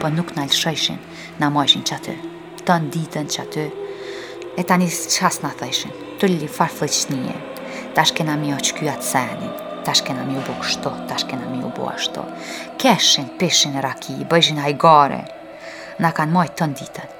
po 0.00 0.08
nuk 0.12 0.30
në 0.34 0.46
lëshëshin, 0.48 0.98
në 1.42 1.48
majshin 1.54 1.84
që 1.86 1.96
aty, 1.98 2.14
të 2.66 2.76
nditën 2.86 3.28
që 3.34 3.40
aty, 3.44 3.66
e 4.58 4.64
tani 4.66 4.88
qas 4.88 5.36
në 5.44 5.50
thëshin, 5.60 5.92
të 6.20 6.30
li 6.32 6.48
farë 6.50 6.76
fëqnije, 6.80 7.36
ta 7.94 8.04
shkena 8.08 8.38
mi 8.40 8.54
o 8.56 8.58
që 8.58 8.78
kjo 8.78 8.88
atë 8.94 9.10
senin, 9.10 9.52
mi 10.30 10.38
u 10.40 10.44
bu 10.46 10.56
kështo, 10.62 10.92
ta 11.10 11.16
shkena 11.20 11.48
mi 11.52 11.60
u 11.66 11.70
bu 11.76 11.86
ashto, 11.92 12.24
keshin, 12.80 13.28
pishin 13.40 13.76
e 13.76 13.84
raki, 13.84 14.16
bëjshin 14.30 14.60
hajgare, 14.64 15.20
në 16.00 16.10
kanë 16.16 16.36
majtë 16.36 16.56
të 16.60 16.70
nditën. 16.74 17.16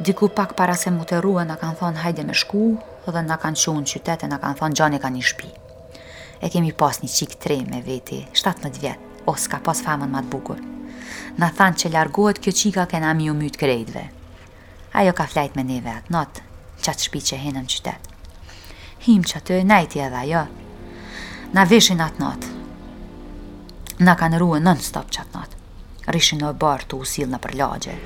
Diku 0.00 0.30
pak 0.32 0.54
para 0.56 0.74
se 0.80 0.90
mu 0.90 1.04
të 1.04 1.20
ruë, 1.20 1.44
në 1.44 1.58
kanë 1.60 1.76
thonë 1.80 2.04
hajde 2.04 2.24
me 2.24 2.36
shku, 2.36 2.68
dhe 3.10 3.22
në 3.26 3.36
kanë 3.42 3.58
qunë 3.68 3.88
qytete, 3.92 4.28
në 4.32 4.38
kanë 4.44 4.58
thonë 4.62 4.78
gjani 4.80 5.00
ka 5.04 5.10
një 5.12 5.24
shpi. 5.30 5.50
E 6.40 6.48
kemi 6.48 6.72
pas 6.72 7.02
një 7.04 7.08
qik 7.16 7.36
tre 7.42 7.58
me 7.68 7.82
veti, 7.84 8.22
17 8.36 8.80
vjetë 8.80 9.09
o 9.30 9.32
po 9.32 9.38
s'ka 9.38 9.60
pas 9.62 9.78
famën 9.82 10.10
matë 10.10 10.30
bukur. 10.32 10.58
Në 11.38 11.48
thanë 11.56 11.78
që 11.78 11.90
largohet 11.94 12.38
kjo 12.42 12.52
qika 12.58 12.86
kena 12.90 13.12
mi 13.14 13.28
u 13.30 13.34
mytë 13.38 13.60
krejtve. 13.62 14.02
Ajo 14.98 15.12
ka 15.14 15.26
flajt 15.30 15.54
me 15.54 15.62
neve 15.62 15.90
atë 15.94 16.10
notë, 16.14 16.42
qatë 16.82 17.06
shpi 17.06 17.20
që 17.28 17.38
henë 17.44 17.60
në 17.62 17.68
qytetë. 17.72 18.08
Him 19.06 19.22
që 19.24 19.38
atë 19.38 19.60
e 19.62 19.68
najti 19.70 20.02
edhe 20.04 20.20
ajo. 20.24 20.42
Na 21.54 21.64
vishin 21.70 22.00
atë 22.04 22.20
notë. 22.22 22.50
Na 24.04 24.14
kanë 24.16 24.40
ruë 24.42 24.58
non 24.64 24.82
stop 24.82 25.10
që 25.12 25.22
atë 25.24 25.38
notë. 25.38 25.58
Rishin 26.10 26.42
në 26.42 26.52
barë 26.58 26.90
të 26.90 26.98
usilë 27.04 27.30
në 27.36 27.42
përlagje. 27.44 27.96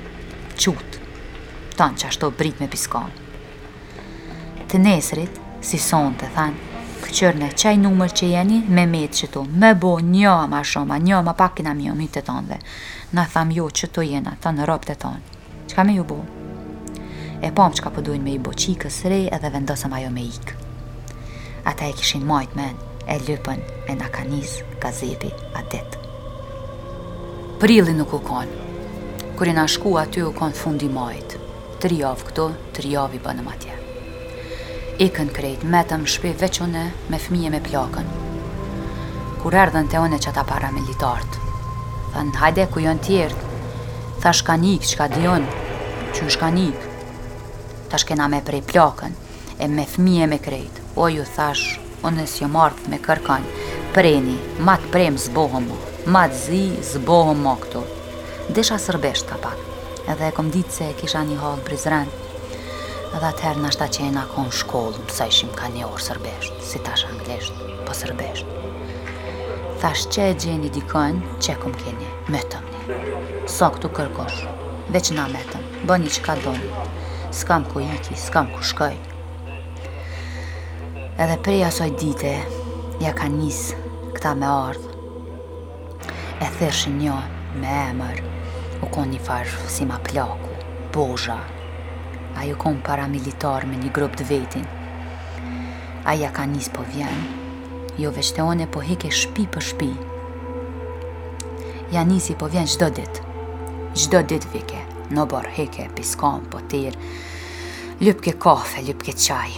Qutë. 0.61 1.01
Tanë 1.75 1.99
që 1.99 2.09
ashtu 2.11 2.29
brit 2.37 2.61
me 2.61 2.69
piskonë. 2.69 3.25
Të 4.69 4.79
nesrit, 4.85 5.41
si 5.65 5.79
sonë 5.81 6.17
të 6.21 6.29
thanë, 6.37 6.74
të 7.05 7.13
qërë 7.15 7.37
në 7.39 7.47
qaj 7.61 7.73
numër 7.79 8.11
që 8.17 8.27
jeni 8.31 8.55
me 8.75 8.83
metë 8.89 9.17
që 9.21 9.27
tu, 9.33 9.41
me 9.61 9.69
bo 9.77 9.91
një 10.01 10.31
ma 10.49 10.61
shoma, 10.65 10.97
një 10.97 11.19
ma 11.27 11.33
pak 11.37 11.57
këna 11.59 11.73
mjë, 11.77 11.93
mjë 11.99 12.09
të 12.15 12.21
tonë 12.25 12.47
dhe, 12.49 12.57
na 13.13 13.25
tham 13.29 13.51
jo 13.53 13.67
që 13.69 13.87
tu 13.93 14.01
jena, 14.01 14.33
ta 14.41 14.49
në 14.55 14.65
ropë 14.65 14.87
të 14.89 14.95
tonë, 15.03 15.37
që 15.69 15.77
ka 15.77 15.85
me 15.85 15.95
ju 15.99 16.03
bo? 16.11 16.17
E 17.45 17.51
pom 17.53 17.71
që 17.75 17.83
ka 17.85 17.91
pëdujnë 17.93 18.23
me 18.25 18.33
i 18.33 18.39
bo 18.41 18.51
qikës 18.57 18.97
rej 19.11 19.27
edhe 19.37 19.51
vendosëm 19.53 19.93
ajo 19.99 20.09
me 20.15 20.25
ikë. 20.31 20.57
Ata 21.69 21.85
e 21.85 21.93
kishin 21.99 22.25
majt 22.25 22.55
men, 22.57 22.73
e 23.07 23.19
lypen, 23.27 23.61
e 23.87 23.93
nakaniz, 23.99 24.55
gazepi, 24.81 25.29
adet. 25.61 25.99
Prili 27.61 27.93
nuk 27.99 28.17
u 28.17 28.21
konë, 28.25 29.37
kërin 29.37 29.61
e 29.61 29.69
shku 29.69 29.93
aty 30.01 30.25
u 30.25 30.33
konë 30.35 30.57
fundi 30.61 30.89
majtë, 30.89 31.43
të 31.83 31.93
rjovë 31.97 32.31
këto, 32.31 32.49
të 32.73 32.89
rjovë 32.89 33.19
i 33.21 33.25
bënë 33.29 33.49
matjerë 33.51 33.84
ikën 34.99 35.29
krejt, 35.33 35.63
metëm 35.67 36.05
shpi 36.07 36.31
vequne 36.39 36.85
me 37.11 37.17
fmije 37.19 37.49
me 37.51 37.59
plakën. 37.59 38.07
Kur 39.41 39.57
erdhen 39.63 39.89
të 39.91 39.99
one 40.01 40.19
që 40.23 40.31
ta 40.37 40.43
para 40.47 40.69
militartë, 40.73 41.41
thënë, 42.13 42.35
hajde 42.39 42.67
ku 42.71 42.79
jënë 42.85 43.03
tjertë, 43.03 43.49
ta 44.23 44.31
shkanik 44.33 44.85
që 44.87 44.99
ka 45.01 45.09
dionë, 45.11 45.57
që 46.15 46.27
në 46.29 46.35
shkanik, 46.37 46.87
ta 47.91 47.99
shkena 48.01 48.29
me 48.31 48.39
prej 48.47 48.63
plakën, 48.71 49.17
e 49.59 49.67
me 49.69 49.83
fmije 49.85 50.29
me 50.31 50.39
krejt, 50.41 50.79
o 50.95 51.09
ju 51.11 51.27
thash, 51.35 51.75
unë 52.01 52.21
nësë 52.23 52.45
jo 52.45 52.49
martë 52.55 52.91
me 52.93 53.01
kërkan, 53.03 53.45
preni, 53.95 54.39
matë 54.65 54.91
prem 54.95 55.19
zbohëm 55.27 55.69
mo, 55.73 55.77
matë 56.15 56.39
zi 56.45 56.63
zbohëm 56.93 57.43
mo 57.45 57.57
këtu. 57.65 57.83
Desha 58.55 58.79
sërbesht 58.79 59.27
ka 59.33 59.41
pak, 59.43 59.59
edhe 60.13 60.31
e 60.31 60.35
kom 60.35 60.53
ditë 60.53 60.77
se 60.79 60.91
kisha 61.01 61.25
një 61.27 61.41
halë 61.43 61.65
brizrenë, 61.67 62.21
Edhe 63.15 63.27
atëherë 63.31 63.61
në 63.63 63.67
ashta 63.69 63.85
qenë 63.95 64.19
ako 64.25 64.41
në 64.43 64.51
shkollë, 64.59 65.01
në 65.07 65.25
ishim 65.31 65.51
ka 65.55 65.69
një 65.71 65.85
orë 65.87 66.03
sërbeshtë, 66.03 66.55
si 66.67 66.79
tash 66.83 67.05
angleshtë, 67.07 67.67
po 67.87 67.93
sërbeshtë. 67.95 68.73
Thash 69.79 70.03
që 70.15 70.25
e 70.31 70.33
gjeni 70.43 70.71
dikojnë, 70.75 71.37
që 71.47 71.55
kom 71.61 71.71
keni, 71.79 72.09
me 72.35 72.41
tëmni. 72.51 72.99
So 73.55 73.69
këtu 73.77 73.93
kërkosh, 73.95 74.41
veç 74.97 75.13
na 75.15 75.29
me 75.31 75.45
tëmë, 75.53 75.85
bëni 75.91 76.11
që 76.17 76.25
ka 76.27 76.35
doni, 76.43 76.83
s'kam 77.39 77.63
ku 77.71 77.85
iki, 77.85 78.19
s'kam 78.25 78.51
ku 78.51 78.59
shkoj. 78.73 78.97
Edhe 81.15 81.39
prej 81.47 81.63
asoj 81.71 81.89
dite, 82.01 82.35
ja 83.05 83.15
ka 83.15 83.31
njësë 83.39 83.79
këta 84.19 84.35
me 84.43 84.51
ardhë, 84.67 84.95
e 86.43 86.51
thërshë 86.59 86.91
një 86.99 87.15
me 87.63 87.79
emër, 87.87 88.19
u 88.83 88.91
konë 88.97 89.15
një 89.15 89.23
farë 89.29 89.67
si 89.71 89.87
ma 89.87 90.03
plaku, 90.09 90.51
bozha, 90.91 91.39
A 92.37 92.43
ju 92.43 92.55
kom 92.57 92.75
paramilitar 92.85 93.63
me 93.67 93.77
një 93.79 93.91
grob 93.95 94.15
të 94.19 94.25
vetin 94.29 94.65
A 96.07 96.13
ja 96.19 96.31
ka 96.35 96.45
njës 96.51 96.67
po 96.75 96.83
vjen 96.93 97.21
Jo 97.97 98.11
veçte 98.15 98.43
one 98.43 98.67
po 98.71 98.81
heke 98.83 99.11
shpi 99.13 99.45
për 99.55 99.63
shpi 99.69 99.89
Ja 101.93 102.03
njës 102.09 102.31
i 102.33 102.39
po 102.39 102.49
vjen 102.51 102.67
gjdo 102.67 102.89
dit 102.97 103.21
Gjdo 103.95 104.23
dit 104.33 104.47
vike 104.53 104.81
Në 105.15 105.23
bor 105.31 105.47
heke, 105.55 105.85
piskon, 105.95 106.47
potir 106.51 106.97
Ljupke 108.01 108.33
kafe, 108.41 108.81
ljupke 108.87 109.13
qaj 109.25 109.55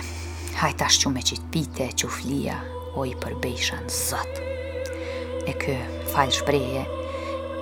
Hajta 0.60 0.90
shqu 0.94 1.10
me 1.14 1.24
qit 1.26 1.48
pite, 1.54 1.88
quflia 2.02 2.60
O 2.98 3.08
i 3.10 3.16
përbejshan 3.22 3.90
zot 3.94 4.38
E 5.50 5.58
kë 5.66 5.80
fal 6.14 6.30
shpreje 6.36 6.86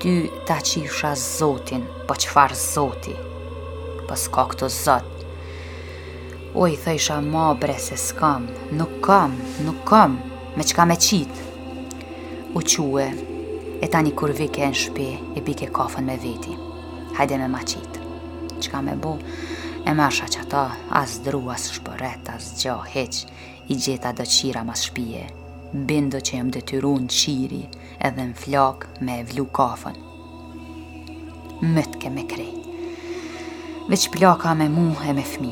Ty 0.03 0.17
ta 0.49 0.59
qisha 0.65 1.13
zotin 1.21 1.87
Po 2.09 2.19
qfar 2.19 2.53
zoti 2.59 3.15
pas 4.07 4.21
s'ka 4.29 4.45
këto 4.53 4.69
zot. 4.71 5.07
O 6.55 6.67
i 6.71 6.77
thëjsha 6.79 7.17
ma 7.25 7.49
bre 7.59 7.75
se 7.81 7.97
s'kam, 7.99 8.45
nuk 8.77 8.99
kam, 9.03 9.33
nuk 9.65 9.81
kam, 9.87 10.19
me 10.55 10.63
qka 10.63 10.85
me 10.87 10.95
qit. 10.99 11.41
U 12.55 12.61
quë, 12.63 13.07
e 13.83 13.89
tani 13.91 14.13
kur 14.15 14.31
vike 14.35 14.63
e 14.63 14.71
në 14.71 14.79
shpi, 14.85 15.09
i 15.35 15.43
bike 15.43 15.67
kafën 15.75 16.05
me 16.07 16.15
veti. 16.23 16.55
Hajde 17.17 17.41
me 17.41 17.49
ma 17.51 17.59
qit. 17.67 17.99
Qka 18.55 18.79
me 18.85 18.95
bo, 18.95 19.17
e 19.83 19.91
masha 19.93 20.29
që 20.31 20.45
ata, 20.45 20.63
as 21.01 21.17
dru, 21.25 21.43
as 21.51 21.67
shpëret, 21.75 22.31
as 22.31 22.53
gjo, 22.63 22.77
heq, 22.93 23.23
i 23.67 23.75
gjeta 23.75 24.13
do 24.15 24.23
qira 24.23 24.63
mas 24.63 24.87
shpije, 24.87 25.25
bindo 25.89 26.21
që 26.23 26.39
jem 26.39 26.51
detyru 26.55 26.95
në 27.03 27.11
qiri, 27.11 27.63
edhe 27.99 28.29
në 28.31 28.37
flak 28.39 28.87
me 29.03 29.19
e 29.23 29.27
vlu 29.31 29.49
kafën. 29.51 29.99
Mëtke 31.75 32.11
me 32.13 32.23
krejt 32.29 32.64
veç 33.89 34.09
plaka 34.11 34.53
me 34.55 34.67
muhe, 34.69 35.13
me 35.13 35.23
fmi. 35.23 35.51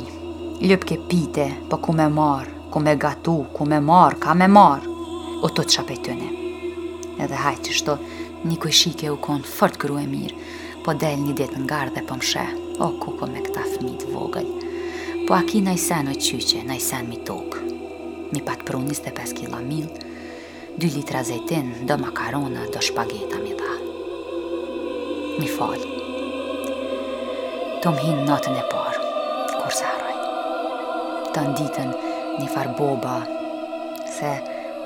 Ljëp 0.63 0.83
ke 0.89 0.95
pite, 1.09 1.45
po 1.69 1.77
ku 1.83 1.93
me 1.95 2.07
marë, 2.09 2.69
ku 2.71 2.79
me 2.81 2.95
gatu, 2.97 3.43
ku 3.53 3.65
me 3.67 3.77
marë, 3.83 4.17
ka 4.23 4.33
me 4.37 4.47
marë, 4.49 4.89
o 5.43 5.49
të 5.49 5.65
të 5.67 5.75
shapetyne. 5.75 6.29
Edhe 7.21 7.41
hajtë 7.43 7.75
shto, 7.77 7.97
një 8.47 8.57
kujshike 8.63 9.11
u 9.13 9.19
konë 9.23 9.45
fërt 9.49 9.77
kru 9.81 9.99
e 10.01 10.05
mirë, 10.09 10.49
po 10.85 10.95
del 10.97 11.21
një 11.27 11.35
ditë 11.43 11.61
nga 11.67 11.83
dhe 11.93 12.05
po 12.07 12.17
mshe, 12.19 12.45
o 12.81 12.89
ku 13.01 13.13
po 13.19 13.29
me 13.29 13.43
këta 13.45 13.67
fmi 13.75 13.93
të 14.01 14.09
vogël. 14.15 14.49
Po 15.27 15.37
aki 15.37 15.61
në 15.63 15.77
isen 15.77 16.09
o 16.11 16.17
qyqe, 16.25 16.63
në 16.67 16.79
isen 16.81 17.07
mi 17.11 17.21
tokë. 17.27 17.61
Mi 18.33 18.41
patë 18.41 18.65
prunis 18.65 19.03
dhe 19.05 19.13
5 19.13 19.37
kila 19.39 19.61
mil, 19.61 19.85
2 20.81 20.91
litra 20.97 21.21
zejtin, 21.23 21.73
do 21.85 21.99
makarona, 22.01 22.65
do 22.73 22.81
shpageta 22.81 23.37
mi 23.45 23.53
dha. 23.59 25.39
Mi 25.39 25.47
falë 25.49 25.92
të 27.83 27.91
më 27.91 27.99
hinë 28.03 28.23
natën 28.29 28.53
e 28.55 28.61
parë, 28.71 29.07
kur 29.59 29.73
se 29.75 29.83
haroj. 29.83 30.19
Të 31.35 31.41
nditën 31.51 31.89
një 32.39 32.45
farë 32.53 32.75
boba, 32.79 33.15
se 34.07 34.29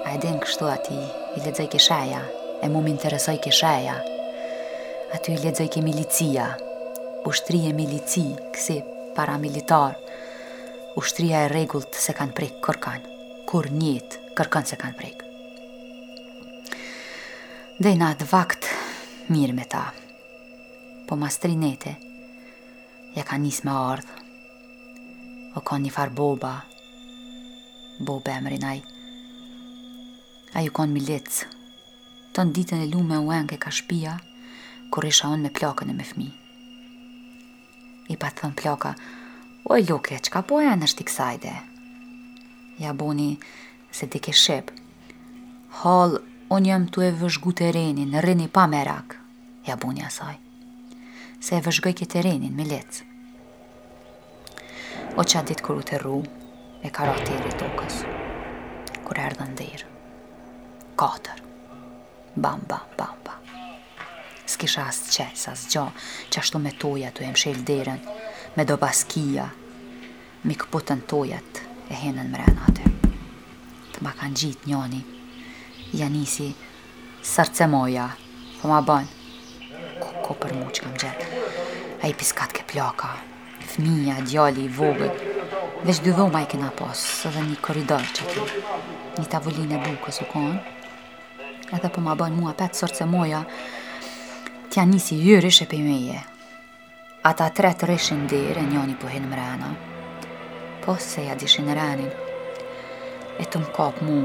a 0.02 0.14
e 0.16 0.22
din 0.24 0.40
kështu 0.42 0.66
ati, 0.72 0.98
i 1.38 1.44
ledzoj 1.46 1.68
shaja, 1.78 2.22
e 2.66 2.70
mu 2.74 2.82
më 2.82 2.90
interesoj 2.96 3.36
kishaja. 3.44 4.00
Aty 5.14 5.36
i 5.36 5.44
ledzoj 5.44 5.68
ke 5.70 5.84
milicia, 5.86 6.48
ushtri 7.30 7.62
e 7.70 7.76
milici, 7.80 8.26
kësi 8.56 8.80
paramilitar, 9.14 9.94
ushtria 10.98 11.44
e 11.46 11.52
regullt 11.54 11.94
se 12.06 12.18
kanë 12.18 12.34
prek 12.38 12.58
kërkan, 12.66 13.06
kur 13.50 13.70
njët 13.78 14.18
kërkan 14.40 14.66
se 14.66 14.80
kanë 14.82 14.98
prek. 14.98 15.22
Dhe 17.78 17.94
i 17.94 18.02
në 18.02 18.10
atë 18.16 18.30
vakt, 18.34 18.72
mirë 19.30 19.54
me 19.62 19.70
ta, 19.70 19.86
po 21.08 21.14
mas 21.16 21.38
Ja 23.18 23.24
ka 23.26 23.38
njës 23.42 23.64
me 23.66 23.74
ardhë 23.74 24.16
O 25.58 25.62
ka 25.66 25.78
një 25.82 25.90
farë 25.96 26.14
boba 26.18 26.52
Boba 28.06 28.34
e 28.38 28.44
mërinaj 28.46 28.76
A 30.54 30.62
ju 30.62 30.70
kanë 30.80 30.94
milic 30.94 31.40
Të 32.36 32.46
në 32.46 32.54
ditën 32.60 32.84
e 32.86 32.90
lume 32.92 33.18
u 33.26 33.34
enke 33.34 33.58
ka 33.64 33.74
shpia 33.74 34.14
Kur 34.94 35.08
isha 35.10 35.32
onë 35.34 35.48
me 35.48 35.54
plakën 35.60 35.94
e 35.94 35.98
me 35.98 36.06
fmi 36.12 36.28
I 38.14 38.20
pa 38.22 38.30
thënë 38.38 38.60
plaka 38.62 38.94
O 39.66 39.74
e 39.74 39.82
luke, 39.90 40.14
që 40.22 40.32
ka 40.38 40.46
po 40.46 40.62
e 40.62 40.76
në 40.78 40.92
sajde 40.94 41.56
Ja 42.86 42.94
boni 42.94 43.32
se 43.92 44.06
di 44.14 44.22
ke 44.22 44.34
shep 44.44 44.70
Hall, 45.82 46.20
unë 46.54 46.66
jam 46.70 46.86
tu 46.94 47.02
e 47.02 47.10
vëzhgu 47.18 47.58
të 47.58 47.74
renin 47.82 48.14
Në 48.14 48.22
reni 48.30 48.46
pa 48.48 48.70
merak 48.78 49.18
Ja 49.66 49.74
boni 49.76 50.06
asaj 50.06 50.38
Se 51.42 51.54
e 51.58 51.62
vëzhgoj 51.62 51.92
këtë 51.94 52.22
renin, 52.26 52.54
me 52.58 52.66
o 55.18 55.24
a 55.38 55.42
ditë 55.42 55.64
kër 55.66 55.78
u 55.78 55.82
të 55.88 55.98
ru 56.04 56.18
e 56.86 56.90
karateri 56.94 57.50
tokës, 57.58 57.96
kër 59.08 59.20
erdhë 59.26 59.46
ndirë. 59.56 59.88
Katër. 61.00 61.40
Bam, 62.38 62.62
bam, 62.70 62.90
bam, 63.00 63.16
bam. 63.26 63.48
S'kisha 64.48 64.84
asë 64.92 65.16
qësë, 65.16 65.48
asë 65.54 65.72
gjo, 65.74 65.86
që 66.30 66.42
ashtu 66.44 66.62
me 66.62 66.74
toja 66.84 67.10
të 67.12 67.26
e 67.26 67.30
mshelë 67.34 67.64
derën, 67.66 68.06
me 68.60 68.66
do 68.70 68.78
baskia, 68.82 69.48
mi 70.46 70.54
këputën 70.56 71.02
tojat 71.10 71.64
e 71.90 71.98
henën 72.04 72.30
mrena 72.36 72.68
atë. 72.70 72.94
Të 73.96 74.06
ma 74.06 74.14
kanë 74.22 74.42
gjitë 74.44 74.70
njoni, 74.70 75.02
janisi 75.98 76.52
sërce 77.26 77.66
moja, 77.74 78.06
po 78.62 78.70
ma 78.70 78.84
banë, 78.86 79.10
ko, 79.98 80.12
ko 80.28 80.38
për 80.46 80.54
mu 80.62 80.70
që 80.70 80.86
kam 80.86 81.00
gjetë, 81.06 81.50
a 82.06 82.14
i 82.14 82.16
piskat 82.16 82.54
ke 82.54 82.68
plaka, 82.70 83.16
fëmija, 83.68 84.16
djali 84.22 84.64
i 84.66 84.70
vogët. 84.70 85.18
Vesh 85.84 86.02
dy 86.04 86.14
dhoma 86.14 86.42
i 86.42 86.48
kena 86.52 86.70
pas, 86.80 87.02
së 87.22 87.30
dhe 87.36 87.44
një 87.52 87.60
koridor 87.62 88.06
që 88.16 88.28
ti. 88.32 88.46
Një 89.20 89.28
tavullin 89.32 89.74
e 89.78 89.84
bukës 89.84 90.22
u 90.24 90.26
konë. 90.32 90.58
Edhe 91.76 91.92
po 91.94 92.02
ma 92.02 92.16
bën 92.18 92.34
mua 92.38 92.56
petë 92.58 92.82
sërë 92.82 92.98
që 93.02 93.08
moja, 93.12 93.44
t'ja 94.72 94.88
nisi 94.90 95.20
jyri 95.22 95.52
e 95.52 95.68
për 95.70 95.86
meje. 95.86 96.20
Ata 97.28 97.50
tre 97.52 97.74
të 97.76 97.98
shindire, 98.00 98.56
dhirë, 98.56 98.70
njoni 98.72 98.96
po 99.02 99.10
hinë 99.12 99.30
mrena. 99.32 99.70
Po 100.86 100.96
se 101.04 101.26
ja 101.28 101.36
dishin 101.36 101.68
renin, 101.76 102.10
e 103.42 103.46
të 103.46 103.60
më 103.66 103.72
kapë 103.76 104.08
mu, 104.08 104.22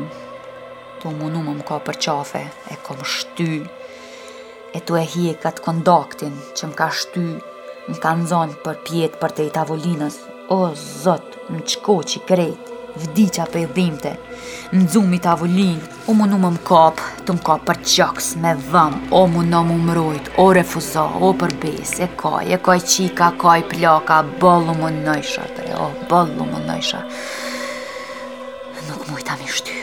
të 1.03 1.13
më 1.19 1.31
në 1.35 1.41
më 1.49 1.55
më 1.59 1.65
kapë 1.71 1.87
për 1.89 2.01
qafe, 2.07 2.45
e 2.71 2.79
kom 2.87 3.03
shty, 3.17 3.51
e 4.77 4.81
të 4.87 5.01
e 5.01 5.07
hi 5.15 5.25
këtë 5.33 5.43
katë 5.49 5.65
kondaktin 5.67 6.39
që 6.61 6.71
më 6.71 6.79
ka 6.79 6.93
shty, 7.01 7.27
në 7.91 8.17
zonë 8.31 8.61
për 8.62 8.77
pjetë 8.87 9.19
për 9.19 9.33
te 9.37 9.47
i 9.47 9.51
tavolinës, 9.51 10.19
o 10.55 10.59
zot, 10.79 11.35
në 11.51 11.62
qko 11.67 11.97
që 12.07 12.21
krejt, 12.29 12.69
vdicja 12.95 13.47
për 13.51 13.59
i 13.62 13.67
dhimte, 13.75 14.12
në 14.73 14.87
dzumi 14.93 15.19
tavolin, 15.25 15.81
u 16.09 16.15
munu 16.15 16.39
më 16.39 16.51
më 16.55 16.62
kap, 16.69 17.03
të 17.27 17.35
më 17.39 17.59
për 17.67 17.81
qëks, 17.83 18.29
me 18.43 18.55
dhëm, 18.71 18.99
o 19.17 19.25
munu 19.29 19.65
më 19.67 19.75
më 19.75 19.89
mrujt, 19.89 20.31
o 20.39 20.47
refuzo, 20.55 21.07
o 21.27 21.33
për 21.43 21.53
e 22.07 22.09
kaj, 22.23 22.53
e 22.55 22.59
kaj 22.61 22.79
qika, 22.91 23.33
kaj 23.41 23.61
plaka, 23.73 24.21
bëllu 24.43 24.77
më 24.79 24.91
nëjshar, 25.03 25.51
o, 25.79 25.91
bëllu 26.11 26.47
më 26.53 26.62
nëjshar, 26.69 27.05
nuk 28.91 29.09
mujta 29.11 29.37
mi 29.43 29.49
shty. 29.49 29.79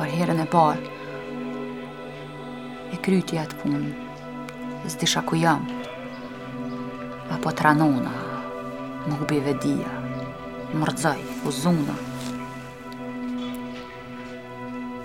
Për 0.00 0.12
herën 0.16 0.38
e 0.40 0.46
parë, 0.48 0.88
kryti 3.00 3.38
atë 3.40 3.56
punë. 3.60 3.90
Zdisha 4.90 5.22
ku 5.24 5.36
jam. 5.40 5.64
Apo 7.32 7.52
të 7.52 7.64
ranona. 7.66 8.12
Më 9.08 9.18
hubi 9.20 9.38
vedia. 9.44 9.92
Më 10.76 10.88
rëzaj, 10.90 11.22
u 11.48 11.52
zuna. 11.54 11.96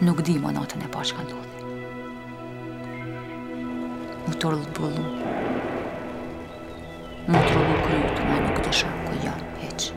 Nuk 0.05 0.19
di 0.27 0.35
më 0.41 0.51
natën 0.57 0.83
e 0.85 0.89
pashka 0.91 1.23
ndodhi. 1.23 1.61
Më 4.27 4.33
të 4.41 4.51
rëllë 4.53 4.73
bëllu. 4.75 5.07
Më 7.31 7.39
të 7.47 7.53
rëllë 7.55 7.79
kryti, 7.85 8.25
më 8.29 8.37
nuk 8.47 8.59
disha 8.67 8.89
ku 9.07 9.13
jam. 9.23 9.39
Heq. 9.61 9.87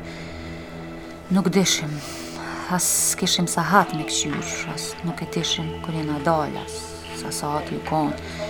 Nuk 1.35 1.51
dishim, 1.55 1.93
as 2.73 2.87
kishim 3.21 3.47
sa 3.51 3.63
hatë 3.73 3.99
me 3.99 4.07
këqyrë, 4.09 4.77
as 4.77 4.95
nuk 5.05 5.21
e 5.21 5.29
tishim 5.35 5.69
kërina 5.85 6.23
dalë, 6.25 6.57
as 6.65 6.77
sa 7.19 7.33
sa 7.35 7.49
atë 7.59 7.75
ju 7.75 7.81
konë. 7.89 8.47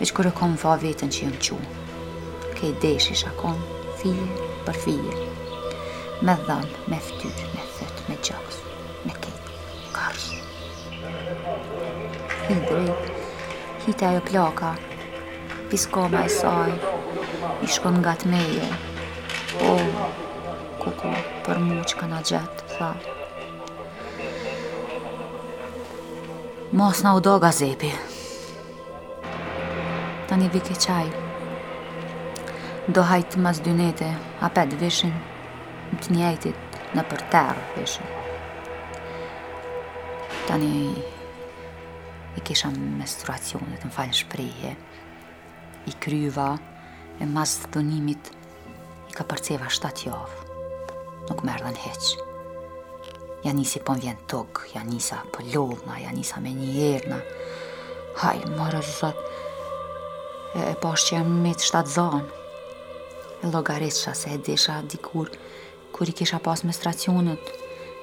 Veç 0.00 0.12
kërë 0.16 0.32
kom 0.38 0.54
fa 0.60 0.76
vetën 0.80 1.12
që 1.12 1.26
jëmë 1.26 1.40
qunë. 1.46 1.84
Kej 2.56 2.72
desh 2.84 3.10
isha 3.12 3.32
konë, 3.40 3.82
fije 4.00 4.28
për 4.64 4.78
fije. 4.84 5.16
Me 6.24 6.34
dhamë, 6.48 6.80
me 6.90 6.98
ftyrë, 7.08 7.50
me 7.56 7.64
thëtë, 7.76 8.06
me 8.08 8.16
gjakës, 8.24 8.58
me 9.08 9.16
kejtë, 9.18 9.56
karsë. 9.96 10.40
Hi 12.48 12.56
drejtë, 12.64 13.24
hita 13.86 14.12
ajo 14.14 14.22
plaka, 14.30 14.72
piskoma 15.72 16.24
e 16.24 16.30
saj, 16.40 16.72
i 17.66 17.68
shkon 17.76 18.00
nga 18.00 18.16
të 18.22 18.32
meje. 18.32 18.70
O, 19.66 19.76
po, 19.98 20.08
koko, 20.86 21.12
për 21.46 21.60
mu 21.68 21.82
që 21.84 22.00
ka 22.00 22.10
në 22.14 22.22
gjëtë, 22.32 22.70
thaë. 22.78 23.15
Mos 26.74 26.98
në 27.06 27.12
udo 27.14 27.36
gazepi. 27.38 27.92
Ta 30.26 30.34
një 30.34 30.48
vike 30.50 30.74
qaj. 30.82 31.04
Do 32.90 33.04
hajtë 33.06 33.38
mas 33.42 33.60
dynete, 33.62 34.08
nete, 34.10 34.32
apet 34.42 34.74
vishin, 34.80 35.14
më 35.92 36.00
të 36.02 36.16
njejtit 36.16 36.78
në 36.98 37.04
për 37.12 37.22
terë 37.34 37.64
vishin. 37.76 38.10
Ta 40.50 40.58
i 40.58 42.42
kisha 42.42 42.72
menstruacionet, 42.74 43.86
në 43.86 43.94
falë 44.00 44.18
shprije, 44.24 44.74
i 45.86 45.94
kryva, 46.02 46.50
e 47.22 47.26
mas 47.30 47.58
të 47.62 47.76
dhënimit, 47.78 48.32
i 49.12 49.18
ka 49.18 49.22
përceva 49.26 49.70
7 49.70 50.08
jovë. 50.10 50.46
Nuk 51.30 51.46
merë 51.46 51.68
dhe 51.68 51.74
në 51.78 51.84
heqë. 51.86 52.25
Ja 53.46 53.52
nisi 53.52 53.80
po 53.84 53.94
vjen 54.02 54.16
tok, 54.26 54.60
ja 54.74 54.84
nisa 54.84 55.16
po 55.32 55.38
lodhna, 55.54 55.98
ja 55.98 56.10
nisa 56.12 56.40
me 56.42 56.50
një 56.50 56.88
erna. 56.94 57.18
Haj, 58.18 58.40
më 58.56 58.66
rëzot, 58.72 59.20
e 60.58 60.72
pash 60.82 61.04
po 61.06 61.06
që 61.08 61.14
jam 61.20 61.36
me 61.44 61.52
të 61.54 61.68
shtatë 61.68 61.92
zonë. 61.94 62.24
E 63.46 63.52
logaritë 63.52 64.00
që 64.00 64.14
se 64.18 64.32
e 64.34 64.40
desha 64.50 64.80
dikur, 64.90 65.30
kur 65.94 66.10
i 66.10 66.16
kisha 66.18 66.40
pas 66.42 66.64
me 66.66 66.74
stracionët, 66.74 67.52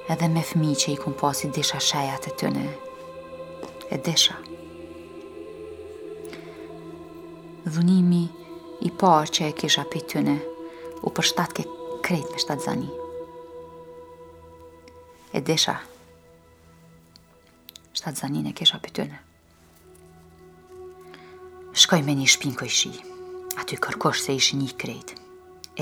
edhe 0.08 0.30
me 0.32 0.40
fmi 0.48 0.72
që 0.80 0.94
i 0.94 0.98
kun 1.04 1.18
pas 1.20 1.44
i 1.44 1.52
desha 1.58 1.80
shajat 1.90 2.30
e 2.32 2.34
tëne. 2.40 2.64
në 2.64 3.92
e 3.92 4.00
desha. 4.06 4.40
Dhunimi 7.68 8.24
i 8.80 8.90
parë 9.00 9.34
që 9.36 9.46
e 9.52 9.54
kisha 9.60 9.84
pëj 9.92 10.06
të 10.12 10.24
në 10.24 10.38
u 11.04 11.12
përshtat 11.16 11.52
ke 11.60 11.68
krejt 12.04 12.30
me 12.32 12.38
shtatë 12.46 12.70
zonë 12.72 13.00
e 15.34 15.42
desha. 15.42 15.80
Shtatë 17.96 18.20
zanin 18.24 18.46
e 18.46 18.52
kesha 18.56 18.78
për 18.82 18.92
tëne. 19.00 19.16
Shkoj 21.74 22.02
me 22.06 22.14
një 22.14 22.28
shpinë 22.30 22.58
kojë 22.60 22.74
shi, 22.80 22.92
aty 23.58 23.78
kërkosh 23.82 24.22
se 24.28 24.34
ishi 24.38 24.58
një 24.60 24.74
krejt 24.78 25.16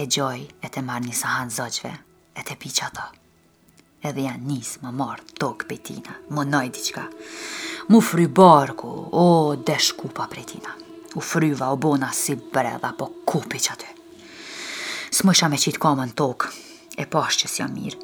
e 0.00 0.06
gjoj 0.08 0.38
e 0.64 0.70
të 0.72 0.82
marrë 0.88 1.10
një 1.10 1.16
sahanë 1.18 1.52
zëgjve, 1.58 1.90
e 2.32 2.42
të 2.48 2.54
piqa 2.62 2.86
ta. 2.96 3.10
Edhe 4.08 4.24
janë 4.24 4.46
njës 4.48 4.70
më 4.86 4.92
marrë 5.02 5.34
tokë 5.42 5.68
për 5.74 5.82
tina, 5.90 6.14
më 6.32 6.46
nëjë 6.54 6.72
diqka. 6.78 7.02
Mu 7.92 8.00
fry 8.08 8.24
barku, 8.40 8.88
o, 8.88 9.24
desh 9.68 9.90
kupa 10.00 10.24
për 10.32 10.46
tina. 10.54 10.72
U 11.12 11.20
fryva, 11.20 11.68
u 11.76 11.76
bona 11.76 12.08
si 12.16 12.38
bredha, 12.40 12.94
po 12.96 13.10
kupi 13.28 13.60
që 13.60 13.74
aty. 13.76 13.90
Së 15.12 15.28
më 15.28 15.36
isha 15.36 15.50
me 15.52 15.60
qitë 15.60 15.82
kamë 15.84 16.08
në 16.08 16.16
tokë, 16.24 16.52
e 16.96 17.06
pashë 17.12 17.44
që 17.44 17.52
si 17.52 17.60
jam 17.60 17.76
mirë, 17.76 18.00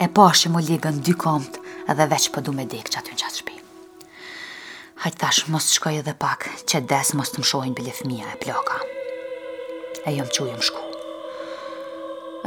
e 0.00 0.08
pashë 0.16 0.48
më 0.50 0.62
ligën 0.66 1.00
dy 1.04 1.12
komt 1.20 1.58
edhe 1.92 2.06
veç 2.08 2.30
për 2.32 2.38
po 2.40 2.44
du 2.46 2.54
me 2.56 2.64
dekë 2.64 2.92
që 2.94 3.00
aty 3.02 3.12
në 3.12 3.18
qatë 3.20 3.40
shpi. 3.42 3.56
Hajtë 5.04 5.20
thash, 5.20 5.42
mos 5.52 5.66
të 5.68 5.74
shkoj 5.76 5.98
edhe 6.00 6.14
pak, 6.22 6.46
që 6.68 6.80
des 6.88 7.10
mos 7.18 7.32
të 7.34 7.40
më 7.42 7.48
shojnë 7.50 7.76
bile 7.76 7.92
fëmija 7.98 8.32
e 8.32 8.38
ploka. 8.40 8.78
E 10.08 10.12
jëmë 10.16 10.32
që 10.32 10.46
jëmë 10.48 10.66
shku. 10.70 10.84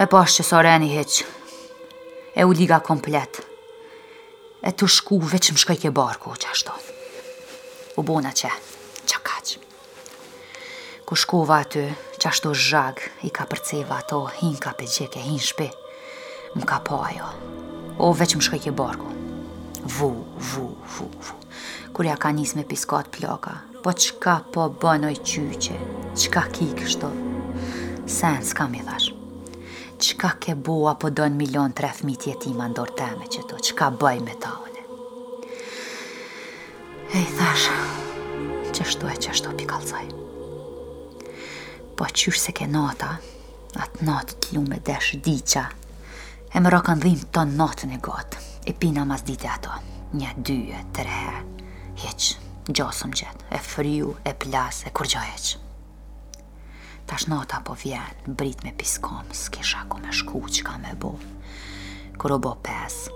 E 0.02 0.08
pashë 0.10 0.39
që 0.42 0.46
soreni 0.50 0.89
heqë, 0.96 1.28
e 2.42 2.46
u 2.50 2.56
liga 2.58 2.80
komplet, 2.88 3.42
e 4.66 4.72
të 4.74 4.89
shku 4.98 5.20
veç 5.34 5.52
më 5.54 5.62
shkoj 5.66 5.80
ke 5.86 5.94
barku 5.94 6.34
që 6.34 6.50
ashtu. 6.56 6.74
U 7.98 8.06
bona 8.06 8.34
që, 8.34 8.50
që 9.10 9.22
kaqë. 9.30 9.60
Ku 11.06 11.18
shkova 11.22 11.60
aty, 11.68 11.86
që 12.18 12.54
zhag, 12.58 12.98
i 13.28 13.30
ka 13.30 13.46
përceva 13.46 14.00
ato, 14.02 14.26
hinka 14.42 14.74
pe 14.74 14.86
gjeke, 14.89 15.20
hin 15.22 15.38
shpi. 15.39 15.66
hin 15.66 15.70
shpi 15.70 15.83
më 16.54 16.63
ka 16.63 16.80
po 16.86 17.02
ajo. 17.04 17.28
O, 17.98 18.12
veç 18.13 18.36
më 18.38 18.42
shkoj 18.46 18.62
kje 18.66 18.74
borku. 18.78 19.10
Vu, 19.98 20.10
vu, 20.52 20.66
vu, 20.96 21.10
vu. 21.26 21.34
Kur 21.94 22.08
ja 22.08 22.16
ka 22.18 22.32
njës 22.34 22.56
me 22.58 22.63
piskot 22.66 23.10
ploka, 23.13 23.60
po 23.84 23.92
çka 23.94 24.36
po 24.54 24.70
bënoj 24.82 25.18
qyqe, 25.22 25.78
çka 26.20 26.48
ki 26.56 26.72
kështu. 26.80 27.10
Sen, 28.10 28.39
s'ka 28.44 28.68
mi 28.68 28.82
thash. 28.88 29.12
Çka 30.00 30.32
ke 30.44 30.56
bo 30.58 30.88
apo 30.92 31.10
don 31.16 31.38
milion 31.39 31.72
të 31.72 31.86
refmi 31.86 32.16
tjeti 32.18 32.54
ndor 32.56 32.92
teme 32.98 33.28
që 33.34 33.44
to, 33.50 33.60
qka 33.66 33.92
bëj 34.02 34.24
me 34.26 34.34
ta 34.42 34.52
one. 34.66 34.84
E 37.20 37.22
i 37.22 37.28
thash, 37.38 37.70
qështu 38.74 39.10
e 39.12 39.18
qështu 39.26 39.50
Po 41.98 42.08
qysh 42.10 42.39
se 42.42 42.52
ke 42.58 42.66
nata, 42.66 43.20
atë 43.78 44.02
natë 44.06 44.34
t'lu 44.42 44.63
me 44.66 44.80
desh 44.82 45.13
diqa, 45.22 45.70
E 46.54 46.62
më 46.62 46.70
rakan 46.70 47.00
dhim 47.02 47.16
të 47.34 47.44
notën 47.50 47.56
natën 47.89 47.94
e 47.98 47.98
gotë, 48.06 48.38
e 48.70 48.76
pina 48.78 49.02
mas 49.10 49.24
dite 49.26 49.48
ato, 49.50 49.72
një, 50.13 50.34
dy, 50.38 50.58
e 50.70 50.84
tëre, 50.94 51.39
heqë, 51.98 52.70
gjosëm 52.70 53.10
gjëtë, 53.18 53.48
e 53.58 53.60
friu, 53.74 54.12
e 54.22 54.32
plasë, 54.38 54.86
e 54.88 54.89
kur 54.94 55.10
gjo 55.10 55.18
Tash 55.20 55.58
Ta 57.10 57.18
shë 57.18 57.34
po 57.66 57.74
vjen, 57.82 58.06
brit 58.38 58.62
me 58.63 58.72
piskom, 58.78 59.26
s'kisha 59.34 59.82
ku 59.89 59.98
me 59.98 60.13
shku, 60.13 60.44
që 60.54 60.62
ka 60.70 60.78
me 60.78 60.94
bo, 60.94 61.16
kur 62.22 62.32
o 62.38 62.39
bo 62.39 62.54
pesë, 62.62 63.10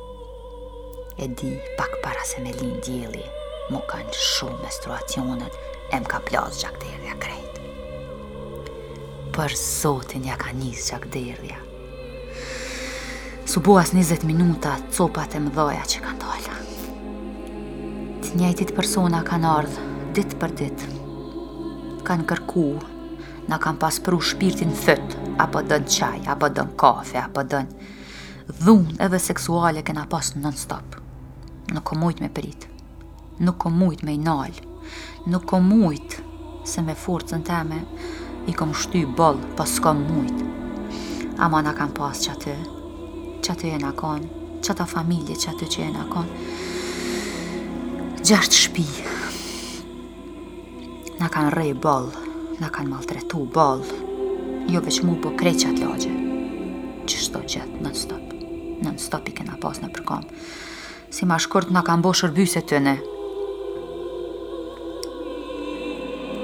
e 1.21 1.28
di 1.38 1.54
pak 1.78 2.02
para 2.02 2.23
se 2.26 2.41
me 2.41 2.52
linë 2.58 2.82
djeli, 2.82 3.23
mu 3.69 3.82
ka 3.86 4.00
një 4.02 4.13
shumë 4.17 4.62
menstruacionet, 4.65 5.54
e 5.93 6.00
më 6.02 6.10
ka 6.10 6.19
plasë 6.26 6.60
gjak 6.63 6.80
derdhja 6.82 7.13
dhe 7.13 7.19
krejtë. 7.21 7.62
Për 9.38 9.52
sotin 9.62 10.26
ja 10.26 10.34
ka 10.41 10.50
njësë 10.58 10.89
gjak 10.89 11.06
derdhja, 11.13 11.66
Su 13.47 13.62
buas 13.62 13.93
20 13.93 14.25
minuta 14.25 14.75
copat 14.97 15.31
e 15.38 15.39
mdoja 15.39 15.86
që 15.88 16.01
kanë 16.03 16.19
dola. 16.19 16.55
Të 18.19 18.33
njëjtit 18.41 18.73
persona 18.75 19.21
kanë 19.23 19.47
ardhë, 19.47 19.86
ditë 20.17 20.39
për 20.41 20.55
ditë. 20.60 20.89
Kanë 22.03 22.25
kërku, 22.27 22.65
na 23.47 23.55
kanë 23.55 23.79
pas 23.79 24.01
pru 24.03 24.19
shpirtin 24.19 24.75
thëtë, 24.75 25.21
apo 25.39 25.62
dën 25.63 25.88
qaj, 25.88 26.25
apo 26.27 26.49
dën 26.57 26.73
kafe, 26.75 27.15
apo 27.23 27.45
dën 27.47 27.71
dhun 28.65 28.83
edhe 29.07 29.21
seksuale 29.29 29.79
kena 29.88 30.03
pas 30.12 30.33
në 30.36 30.43
non-stop. 30.43 30.99
Nuk 31.71 31.88
ko 31.88 31.95
mujt 32.03 32.19
me 32.19 32.27
prit, 32.27 32.67
nuk 33.39 33.62
ko 33.63 33.71
mujt 33.71 34.03
me 34.03 34.17
i 34.17 34.19
nal, 34.27 34.51
nuk 35.25 35.47
ko 35.53 35.63
mujt 35.63 36.19
se 36.67 36.83
me 36.83 36.99
forcën 36.99 37.47
teme 37.47 37.79
i 38.47 38.53
kom 38.60 38.75
shty 38.75 39.07
bol, 39.07 39.39
pas 39.55 39.69
po 39.71 39.77
s'kom 39.77 40.03
mujt. 40.03 41.38
Ama 41.39 41.63
na 41.63 41.71
kanë 41.71 41.95
pas 41.95 42.27
që 42.27 42.75
që 43.43 43.54
atë 43.54 43.69
jenë 43.71 43.88
akon, 43.91 44.23
që 44.65 44.73
ata 44.73 44.86
familje 44.89 45.36
që 45.38 45.50
atë 45.54 45.67
që 45.73 45.82
jenë 45.84 46.02
akon. 46.06 46.30
Gjartë 48.28 48.62
shpi. 48.63 48.86
Në 51.19 51.30
kanë 51.34 51.54
rej 51.56 51.71
bol, 51.84 52.10
në 52.62 52.69
kanë 52.76 52.91
maltretu 52.91 53.43
bol. 53.56 53.84
Jo 54.73 54.82
veç 54.84 55.02
mu 55.06 55.15
po 55.23 55.32
kreqat 55.39 55.80
që 55.84 56.13
Që 57.08 57.19
shto 57.23 57.39
gjatë 57.47 57.82
nën 57.86 57.93
stop. 57.95 58.23
Nën 58.84 58.97
stop 59.00 59.30
i 59.30 59.34
kena 59.34 59.56
pas 59.62 59.78
në 59.80 59.88
përkom. 59.95 60.26
Si 61.10 61.26
ma 61.26 61.38
shkurt 61.39 61.71
në 61.71 61.82
kanë 61.88 62.04
boshër 62.04 62.32
byse 62.36 62.62
të 62.67 62.82
në. 62.84 62.95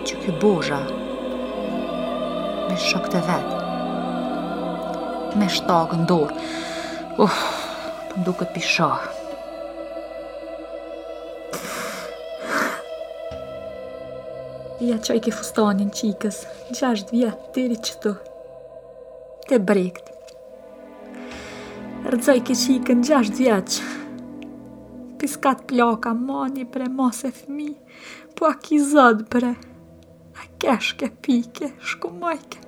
Që 0.07 0.15
kjo 0.21 0.35
bozha, 0.41 0.79
me 2.69 2.77
shok 2.79 3.09
të 3.11 3.19
vetë, 3.27 3.59
me 5.41 5.49
shtagë 5.51 5.99
ndorë, 6.05 6.39
Uff, 7.13 7.29
oh, 7.29 7.97
të 8.09 8.15
po 8.15 8.21
mdu 8.23 8.31
këtë 8.39 8.53
pisha. 8.55 8.85
Ja 14.87 14.95
qaj 15.07 15.19
ke 15.27 15.33
fustonin 15.35 15.91
qikës, 15.93 16.39
gjasht 16.73 17.13
vje, 17.13 17.29
tiri 17.53 17.77
qëtu. 17.85 18.15
Te 19.45 19.59
brekt. 19.67 20.09
Rëdzaj 22.15 22.39
ke 22.49 22.57
qikën 22.63 23.05
gjasht 23.05 23.37
vjeq. 23.37 23.77
Piskat 25.21 25.67
plaka, 25.69 26.15
moni 26.17 26.65
pre, 26.65 26.89
mas 26.89 27.21
e 27.29 27.33
fmi, 27.43 27.69
po 28.33 28.49
a 28.49 28.55
ki 28.57 28.81
zëdë 28.89 29.29
pre. 29.37 29.53
A 30.41 30.49
keshke 30.65 31.13
pike, 31.21 31.75
shkumajke. 31.93 32.62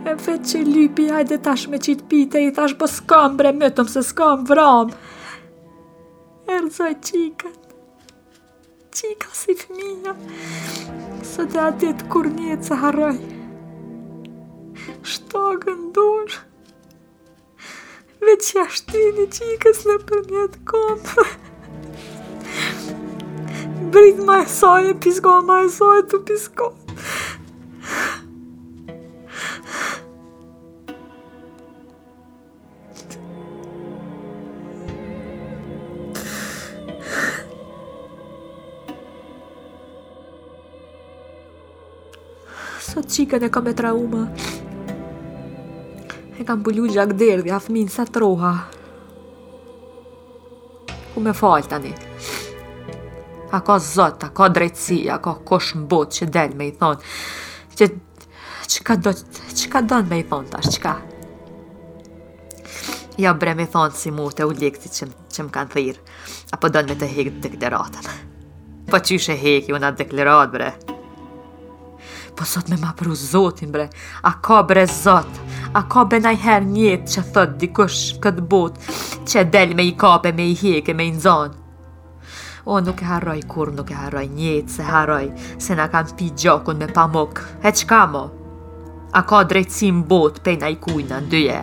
E 0.00 0.12
vetë 0.16 0.44
që 0.48 0.60
lypi, 0.64 1.04
hajde 1.12 1.36
tash 1.44 1.66
me 1.68 1.78
qitë 1.84 2.04
pite, 2.08 2.40
i 2.48 2.52
tash 2.56 2.72
po 2.80 2.86
s'kam 2.88 3.34
bre 3.40 3.50
mëtëm, 3.52 3.88
se 3.92 4.00
s'kam 4.08 4.46
vram. 4.48 4.94
Erzoj 6.56 6.94
qikët, 7.10 7.74
qikët 8.96 9.36
si 9.40 9.56
fëmija, 9.60 10.14
së 11.34 11.46
të 11.52 11.60
atit 11.66 12.06
kur 12.12 12.30
një 12.38 12.56
të 12.64 12.80
haroj. 12.84 13.12
Shto 15.12 15.44
gëndush, 15.66 16.40
vetë 18.24 18.48
që 18.48 18.64
ashtini 18.66 19.28
qikës 19.36 19.84
në 19.90 20.00
për 20.08 20.24
një 20.32 20.48
të 20.56 20.64
kompë. 20.72 21.28
Brit 23.94 24.18
ma 24.28 24.40
e 24.46 24.48
soje, 24.48 24.94
pisko 25.04 25.40
ma 25.50 25.60
e 25.66 25.68
soje, 25.76 26.06
tu 26.10 26.24
pisko. 26.30 26.72
qikën 43.10 43.44
e 43.44 43.50
kam 43.50 43.66
e 43.70 43.74
trauma 43.76 44.22
E 46.40 46.44
kam 46.48 46.62
pëllu 46.64 46.86
gjak 46.94 47.12
derdi, 47.20 47.52
fmin, 47.60 47.88
sa 47.92 48.06
troha 48.08 48.54
Ku 51.14 51.24
me 51.24 51.34
falë 51.36 51.68
tani 51.68 51.92
A 53.50 53.58
ka 53.66 53.78
zot, 53.82 54.22
a 54.22 54.30
ka 54.34 54.46
drejtësi, 54.48 55.00
a 55.10 55.18
ka 55.22 55.34
kosh 55.44 55.74
mbot 55.82 56.14
që 56.18 56.30
del 56.32 56.54
me 56.56 56.70
i 56.70 56.74
thonë 56.78 57.86
Që 58.70 58.84
ka 58.86 58.94
do, 59.02 59.10
që 59.12 59.70
ka 59.72 59.80
do 59.82 59.98
në 59.98 60.06
me 60.12 60.20
i 60.22 60.26
thonë 60.30 60.52
tash, 60.54 60.70
që 60.76 60.86
ka 60.86 60.94
Ja 63.20 63.34
bre 63.36 63.56
me 63.58 63.66
thonë 63.68 63.98
si 64.00 64.12
mu 64.14 64.28
të 64.32 64.46
u 64.48 64.54
likti 64.54 64.88
që 64.94 65.10
më 65.48 65.52
kanë 65.56 65.74
thirë 65.74 66.06
Apo 66.54 66.70
do 66.72 66.80
në 66.84 66.92
me 66.94 67.00
të 67.02 67.10
hikë 67.16 67.34
të 67.42 67.52
këtë 67.56 67.72
ratën 67.74 68.10
Po 68.90 68.98
që 69.02 69.18
shë 69.26 69.36
hikë, 69.42 69.74
unë 69.76 69.90
atë 69.90 70.08
bre 70.54 70.70
po 72.40 72.44
sot 72.46 72.68
me 72.68 72.76
ma 72.80 72.92
pru 72.96 73.12
zotin 73.12 73.68
bre, 73.70 73.88
a 74.22 74.30
ka 74.40 74.62
bre 74.64 74.84
zot, 74.88 75.28
a 75.76 75.80
ka 75.84 76.04
be 76.08 76.16
najher 76.24 76.62
njët 76.64 77.04
që 77.12 77.20
thët 77.34 77.56
dikush 77.60 78.16
këtë 78.24 78.44
bot, 78.52 78.78
që 79.28 79.42
del 79.52 79.74
me 79.76 79.84
i 79.84 79.92
kape, 80.00 80.32
me 80.32 80.46
i 80.48 80.54
heke, 80.56 80.94
me 80.96 81.04
i 81.04 81.10
nzon. 81.12 81.50
O, 82.64 82.78
nuk 82.84 83.02
e 83.02 83.04
haroj 83.10 83.42
kur, 83.50 83.72
nuk 83.76 83.92
e 83.92 83.96
haroj 83.98 84.24
njët, 84.38 84.72
se 84.72 84.86
haroj, 84.88 85.26
se 85.60 85.76
na 85.76 85.86
kam 85.92 86.08
pi 86.16 86.30
gjokun 86.42 86.80
me 86.80 86.88
pamok, 86.96 87.42
e 87.60 87.72
qka 87.80 87.98
mo? 88.12 88.22
A 89.12 89.22
ka 89.28 89.42
drejtësim 89.50 89.98
bot, 90.08 90.40
pej 90.46 90.54
na 90.62 90.70
i 90.72 90.78
kujna, 90.86 91.18
ndyje. 91.26 91.58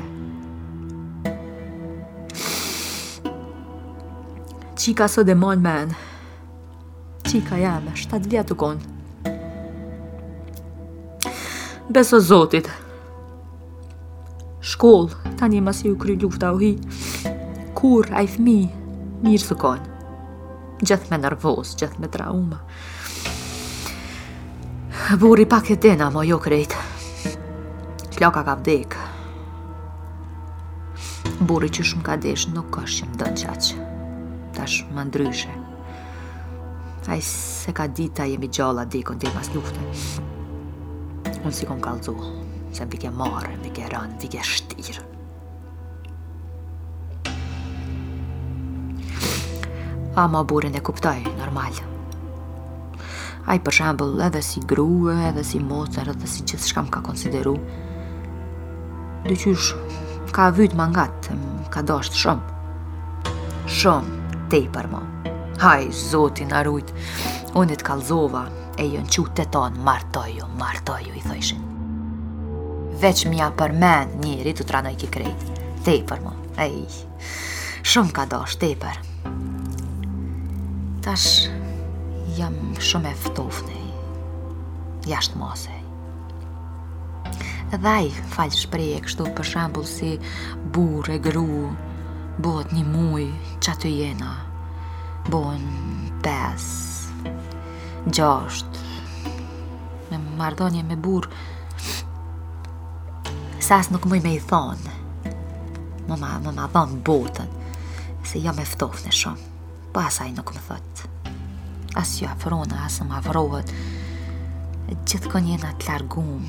Qika 4.78 5.10
sot 5.10 5.34
e 5.34 5.38
mon 5.46 5.64
men, 5.66 5.98
qika 7.26 7.58
jeme, 7.66 7.96
7 7.98 8.28
vjetë 8.36 8.54
u 8.54 8.60
konë 8.66 8.88
beso 11.90 12.20
zotit. 12.20 12.68
shkollë, 14.62 15.36
tani 15.40 15.58
e 15.58 15.62
masi 15.62 15.88
u 15.92 15.96
kry 16.00 16.18
lufta 16.24 16.50
u 16.54 16.58
hi, 16.60 16.74
kur 17.78 18.10
a 18.12 18.20
i 18.22 18.28
thmi, 18.28 18.62
mirë 19.24 19.46
së 19.46 19.56
konë. 19.62 19.96
Gjeth 20.84 21.06
me 21.12 21.18
nervos, 21.22 21.74
gjeth 21.80 21.98
me 22.00 22.10
trauma. 22.12 22.60
Buri 25.20 25.46
pak 25.50 25.72
e 25.72 25.76
dena, 25.82 26.10
mo 26.12 26.24
jo 26.24 26.38
krejtë, 26.44 26.84
Kloka 28.18 28.42
ka 28.44 28.56
vdek. 28.58 28.96
Buri 31.48 31.70
që 31.70 31.84
shumë 31.86 32.04
ka 32.08 32.16
deshë, 32.18 32.56
nuk 32.56 32.80
është 32.82 33.12
që 33.14 33.20
do 33.22 33.28
të 33.30 33.44
qaqë. 33.44 33.84
Tash 34.58 34.80
më 34.96 35.04
ndryshe. 35.12 35.54
A 37.14 37.20
i 37.20 37.22
se 37.22 37.72
ka 37.78 37.86
dita 37.88 38.26
jemi 38.26 38.50
gjalla 38.50 38.86
dikon 38.90 39.22
të 39.22 39.30
i 39.30 39.36
mas 39.38 39.54
luftën 39.54 40.34
unë 41.48 41.56
si 41.56 41.68
kom 41.70 41.80
kalzu, 41.80 42.12
se 42.76 42.84
më 42.84 42.90
vike 42.94 43.10
marë, 43.16 43.54
më 43.60 43.70
vike 43.70 43.86
rënë, 43.94 44.16
më 44.16 44.24
vike 44.26 44.44
shtirë. 44.52 45.04
A 50.18 50.26
ma 50.34 50.42
burin 50.50 50.76
e 50.76 50.82
kuptoj, 50.84 51.22
normal. 51.40 51.78
A 53.48 53.56
i 53.56 53.62
për 53.64 53.76
shambull 53.78 54.20
edhe 54.28 54.42
si 54.44 54.60
gruë, 54.72 55.14
edhe 55.30 55.46
si 55.48 55.62
mocër, 55.64 56.12
edhe 56.16 56.28
si 56.28 56.44
gjithë 56.44 56.68
shkam 56.74 56.92
ka 56.92 57.00
konsideru. 57.06 57.54
Dë 59.24 59.38
qysh, 59.40 59.70
ka 60.36 60.50
vyt 60.58 60.76
më 60.76 60.90
ka 61.72 61.84
dasht 61.88 62.18
shumë. 62.18 63.32
Shumë, 63.80 64.40
te 64.52 64.64
i 64.66 64.70
për 64.74 64.92
mo. 64.92 65.04
Haj, 65.64 65.92
Zotin, 66.12 66.52
arujt, 66.54 66.92
unë 67.58 67.78
të 67.80 67.88
kalzova, 67.88 68.44
e 68.78 68.86
jënë 68.94 69.10
qutë 69.12 69.34
të 69.42 69.46
tonë 69.56 69.82
martoju, 69.86 70.46
martoju, 70.60 71.14
i 71.18 71.24
thëjshin. 71.26 71.64
Veç 73.02 73.24
mja 73.30 73.50
për 73.58 73.74
men 73.78 74.14
njëri 74.22 74.54
të 74.58 74.66
tranoj 74.70 74.96
ki 75.02 75.10
krejt, 75.14 75.46
te 75.86 75.96
i 76.00 76.04
mu, 76.24 76.34
ej, 76.62 76.76
shumë 77.88 78.14
ka 78.14 78.26
dosh, 78.32 78.58
tepër. 78.62 79.00
Tash, 81.06 81.48
jam 82.40 82.56
shumë 82.90 83.14
eftofni, 83.16 83.82
jashtë 85.10 85.42
mosej. 85.42 85.82
Dhaj, 87.74 88.08
falj 88.32 88.56
shprej 88.56 88.94
e 88.96 89.00
kështu 89.06 89.26
për 89.38 89.48
shambull 89.54 89.88
si 89.90 90.14
burë 90.74 91.18
e 91.18 91.22
gru, 91.26 91.64
bot 92.42 92.72
një 92.78 92.86
muj, 92.88 93.26
që 93.62 93.74
të 93.82 93.92
jena, 93.92 94.34
bon 95.28 95.66
pes, 96.24 96.68
gjosht, 98.08 98.67
mardonje 100.38 100.82
me 100.84 100.96
bur 100.96 101.28
Sas 103.60 103.90
nuk 103.90 104.06
muj 104.06 104.20
me 104.24 104.34
i 104.36 104.40
thon 104.50 104.78
Më 106.08 106.16
ma, 106.20 106.38
më 106.42 106.54
ma 106.56 106.70
dhonë 106.72 107.02
botën 107.04 107.50
Se 108.28 108.40
jo 108.44 108.54
me 108.56 108.64
ftofë 108.68 109.08
në 109.08 109.16
shumë 109.22 109.54
Po 109.94 110.04
asaj 110.06 110.32
nuk 110.38 110.54
më 110.56 110.64
thot 110.70 111.04
As 111.98 112.14
jo 112.22 112.30
afrona, 112.32 112.84
as 112.88 113.00
më 113.08 113.18
avrohet 113.20 113.74
Gjithë 115.08 115.34
kon 115.34 115.50
jena 115.52 115.74
të 115.82 115.90
largum 115.90 116.46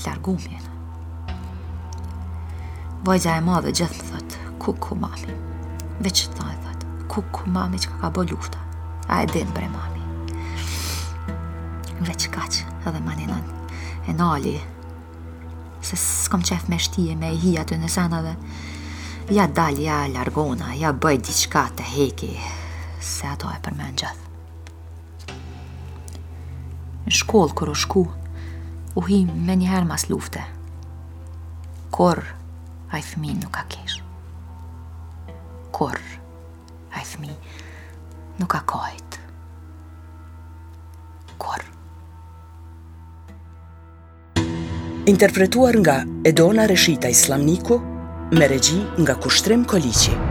Të 0.00 0.06
largum 0.08 0.40
jena 0.46 0.66
Vojza 3.06 3.36
e 3.38 3.44
madhe 3.46 3.74
gjithë 3.82 4.00
më 4.02 4.10
thot 4.10 4.38
Ku 4.64 4.74
ku 4.88 4.98
mami 5.04 5.38
Veqë 6.06 6.26
të 6.26 6.34
thonë 6.40 6.58
Ku 7.10 7.24
ku 7.34 7.48
mami 7.50 7.78
që 7.82 7.96
ka 8.00 8.10
bo 8.14 8.22
lufta 8.30 8.60
A 9.10 9.24
e 9.24 9.30
dinë 9.32 9.56
bre 9.56 9.66
mami 9.72 9.99
veç 12.06 12.28
kaq 12.32 12.54
edhe 12.88 13.00
ma 13.04 13.12
e 14.08 14.12
nali 14.16 14.54
se 15.88 15.96
s'kom 16.00 16.42
qef 16.50 16.68
me 16.72 16.78
shtije 16.80 17.16
me 17.18 17.30
hi 17.42 17.54
atë 17.60 17.76
në 17.82 17.88
dhe 18.24 18.32
ja 19.36 19.44
dal, 19.54 19.78
ja 19.78 19.98
largona 20.10 20.72
ja 20.80 20.92
bëj 20.92 21.18
diqka 21.28 21.64
të 21.76 21.84
heki 21.92 22.32
se 23.10 23.28
ato 23.28 23.50
e 23.52 23.58
përmen 23.66 23.98
gjeth 24.00 24.22
në 27.04 27.12
shkollë 27.20 27.56
kër 27.60 27.72
u 27.74 27.76
shku 27.84 28.04
u 28.96 29.04
hi 29.08 29.20
me 29.48 29.56
një 29.60 29.68
her 29.72 29.84
mas 29.92 30.08
lufte 30.12 30.40
kor 31.90 32.22
a 32.90 32.98
i 32.98 33.02
thmi 33.12 33.36
nuk 33.42 33.60
a 33.60 33.66
kesh 33.74 34.00
kor 35.76 36.00
a 36.96 37.04
i 37.04 37.04
thmi 37.12 37.36
nuk 38.40 38.56
a 38.56 38.62
kajt 38.72 39.20
kor 41.44 41.69
interpretuar 45.10 45.74
nga 45.82 45.96
Edona 46.24 46.64
Reshita 46.70 47.08
Islamniku 47.10 47.74
me 48.38 48.48
regji 48.48 48.78
nga 49.00 49.14
Kushtrim 49.22 49.64
Koliqi. 49.66 50.29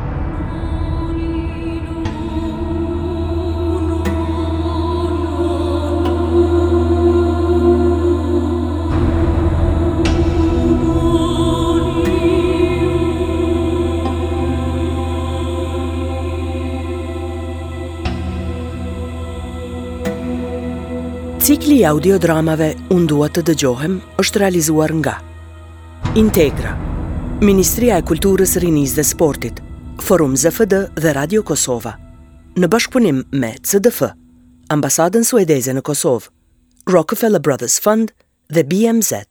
Cikli 21.69 21.83
i 21.83 21.85
audiodramave 21.85 22.67
Unë 22.95 23.05
duat 23.05 23.35
të 23.37 23.41
dëgjohem 23.51 23.95
është 24.23 24.39
realizuar 24.41 24.89
nga 24.97 25.11
Integra 26.17 26.71
Ministria 27.45 27.99
e 28.01 28.05
Kulturës, 28.09 28.55
Rinis 28.63 28.95
dhe 28.97 29.05
Sportit 29.05 29.59
Forum 30.01 30.33
ZFD 30.33 30.79
dhe 30.97 31.13
Radio 31.13 31.43
Kosova 31.45 31.93
Në 32.57 32.69
bashkëpunim 32.73 33.19
me 33.43 33.51
CDF 33.61 34.01
Ambasadën 34.73 35.27
Suedeze 35.29 35.77
në 35.77 35.85
Kosovë 35.85 36.33
Rockefeller 36.89 37.45
Brothers 37.49 37.77
Fund 37.85 38.15
dhe 38.49 38.65
BMZ 38.73 39.21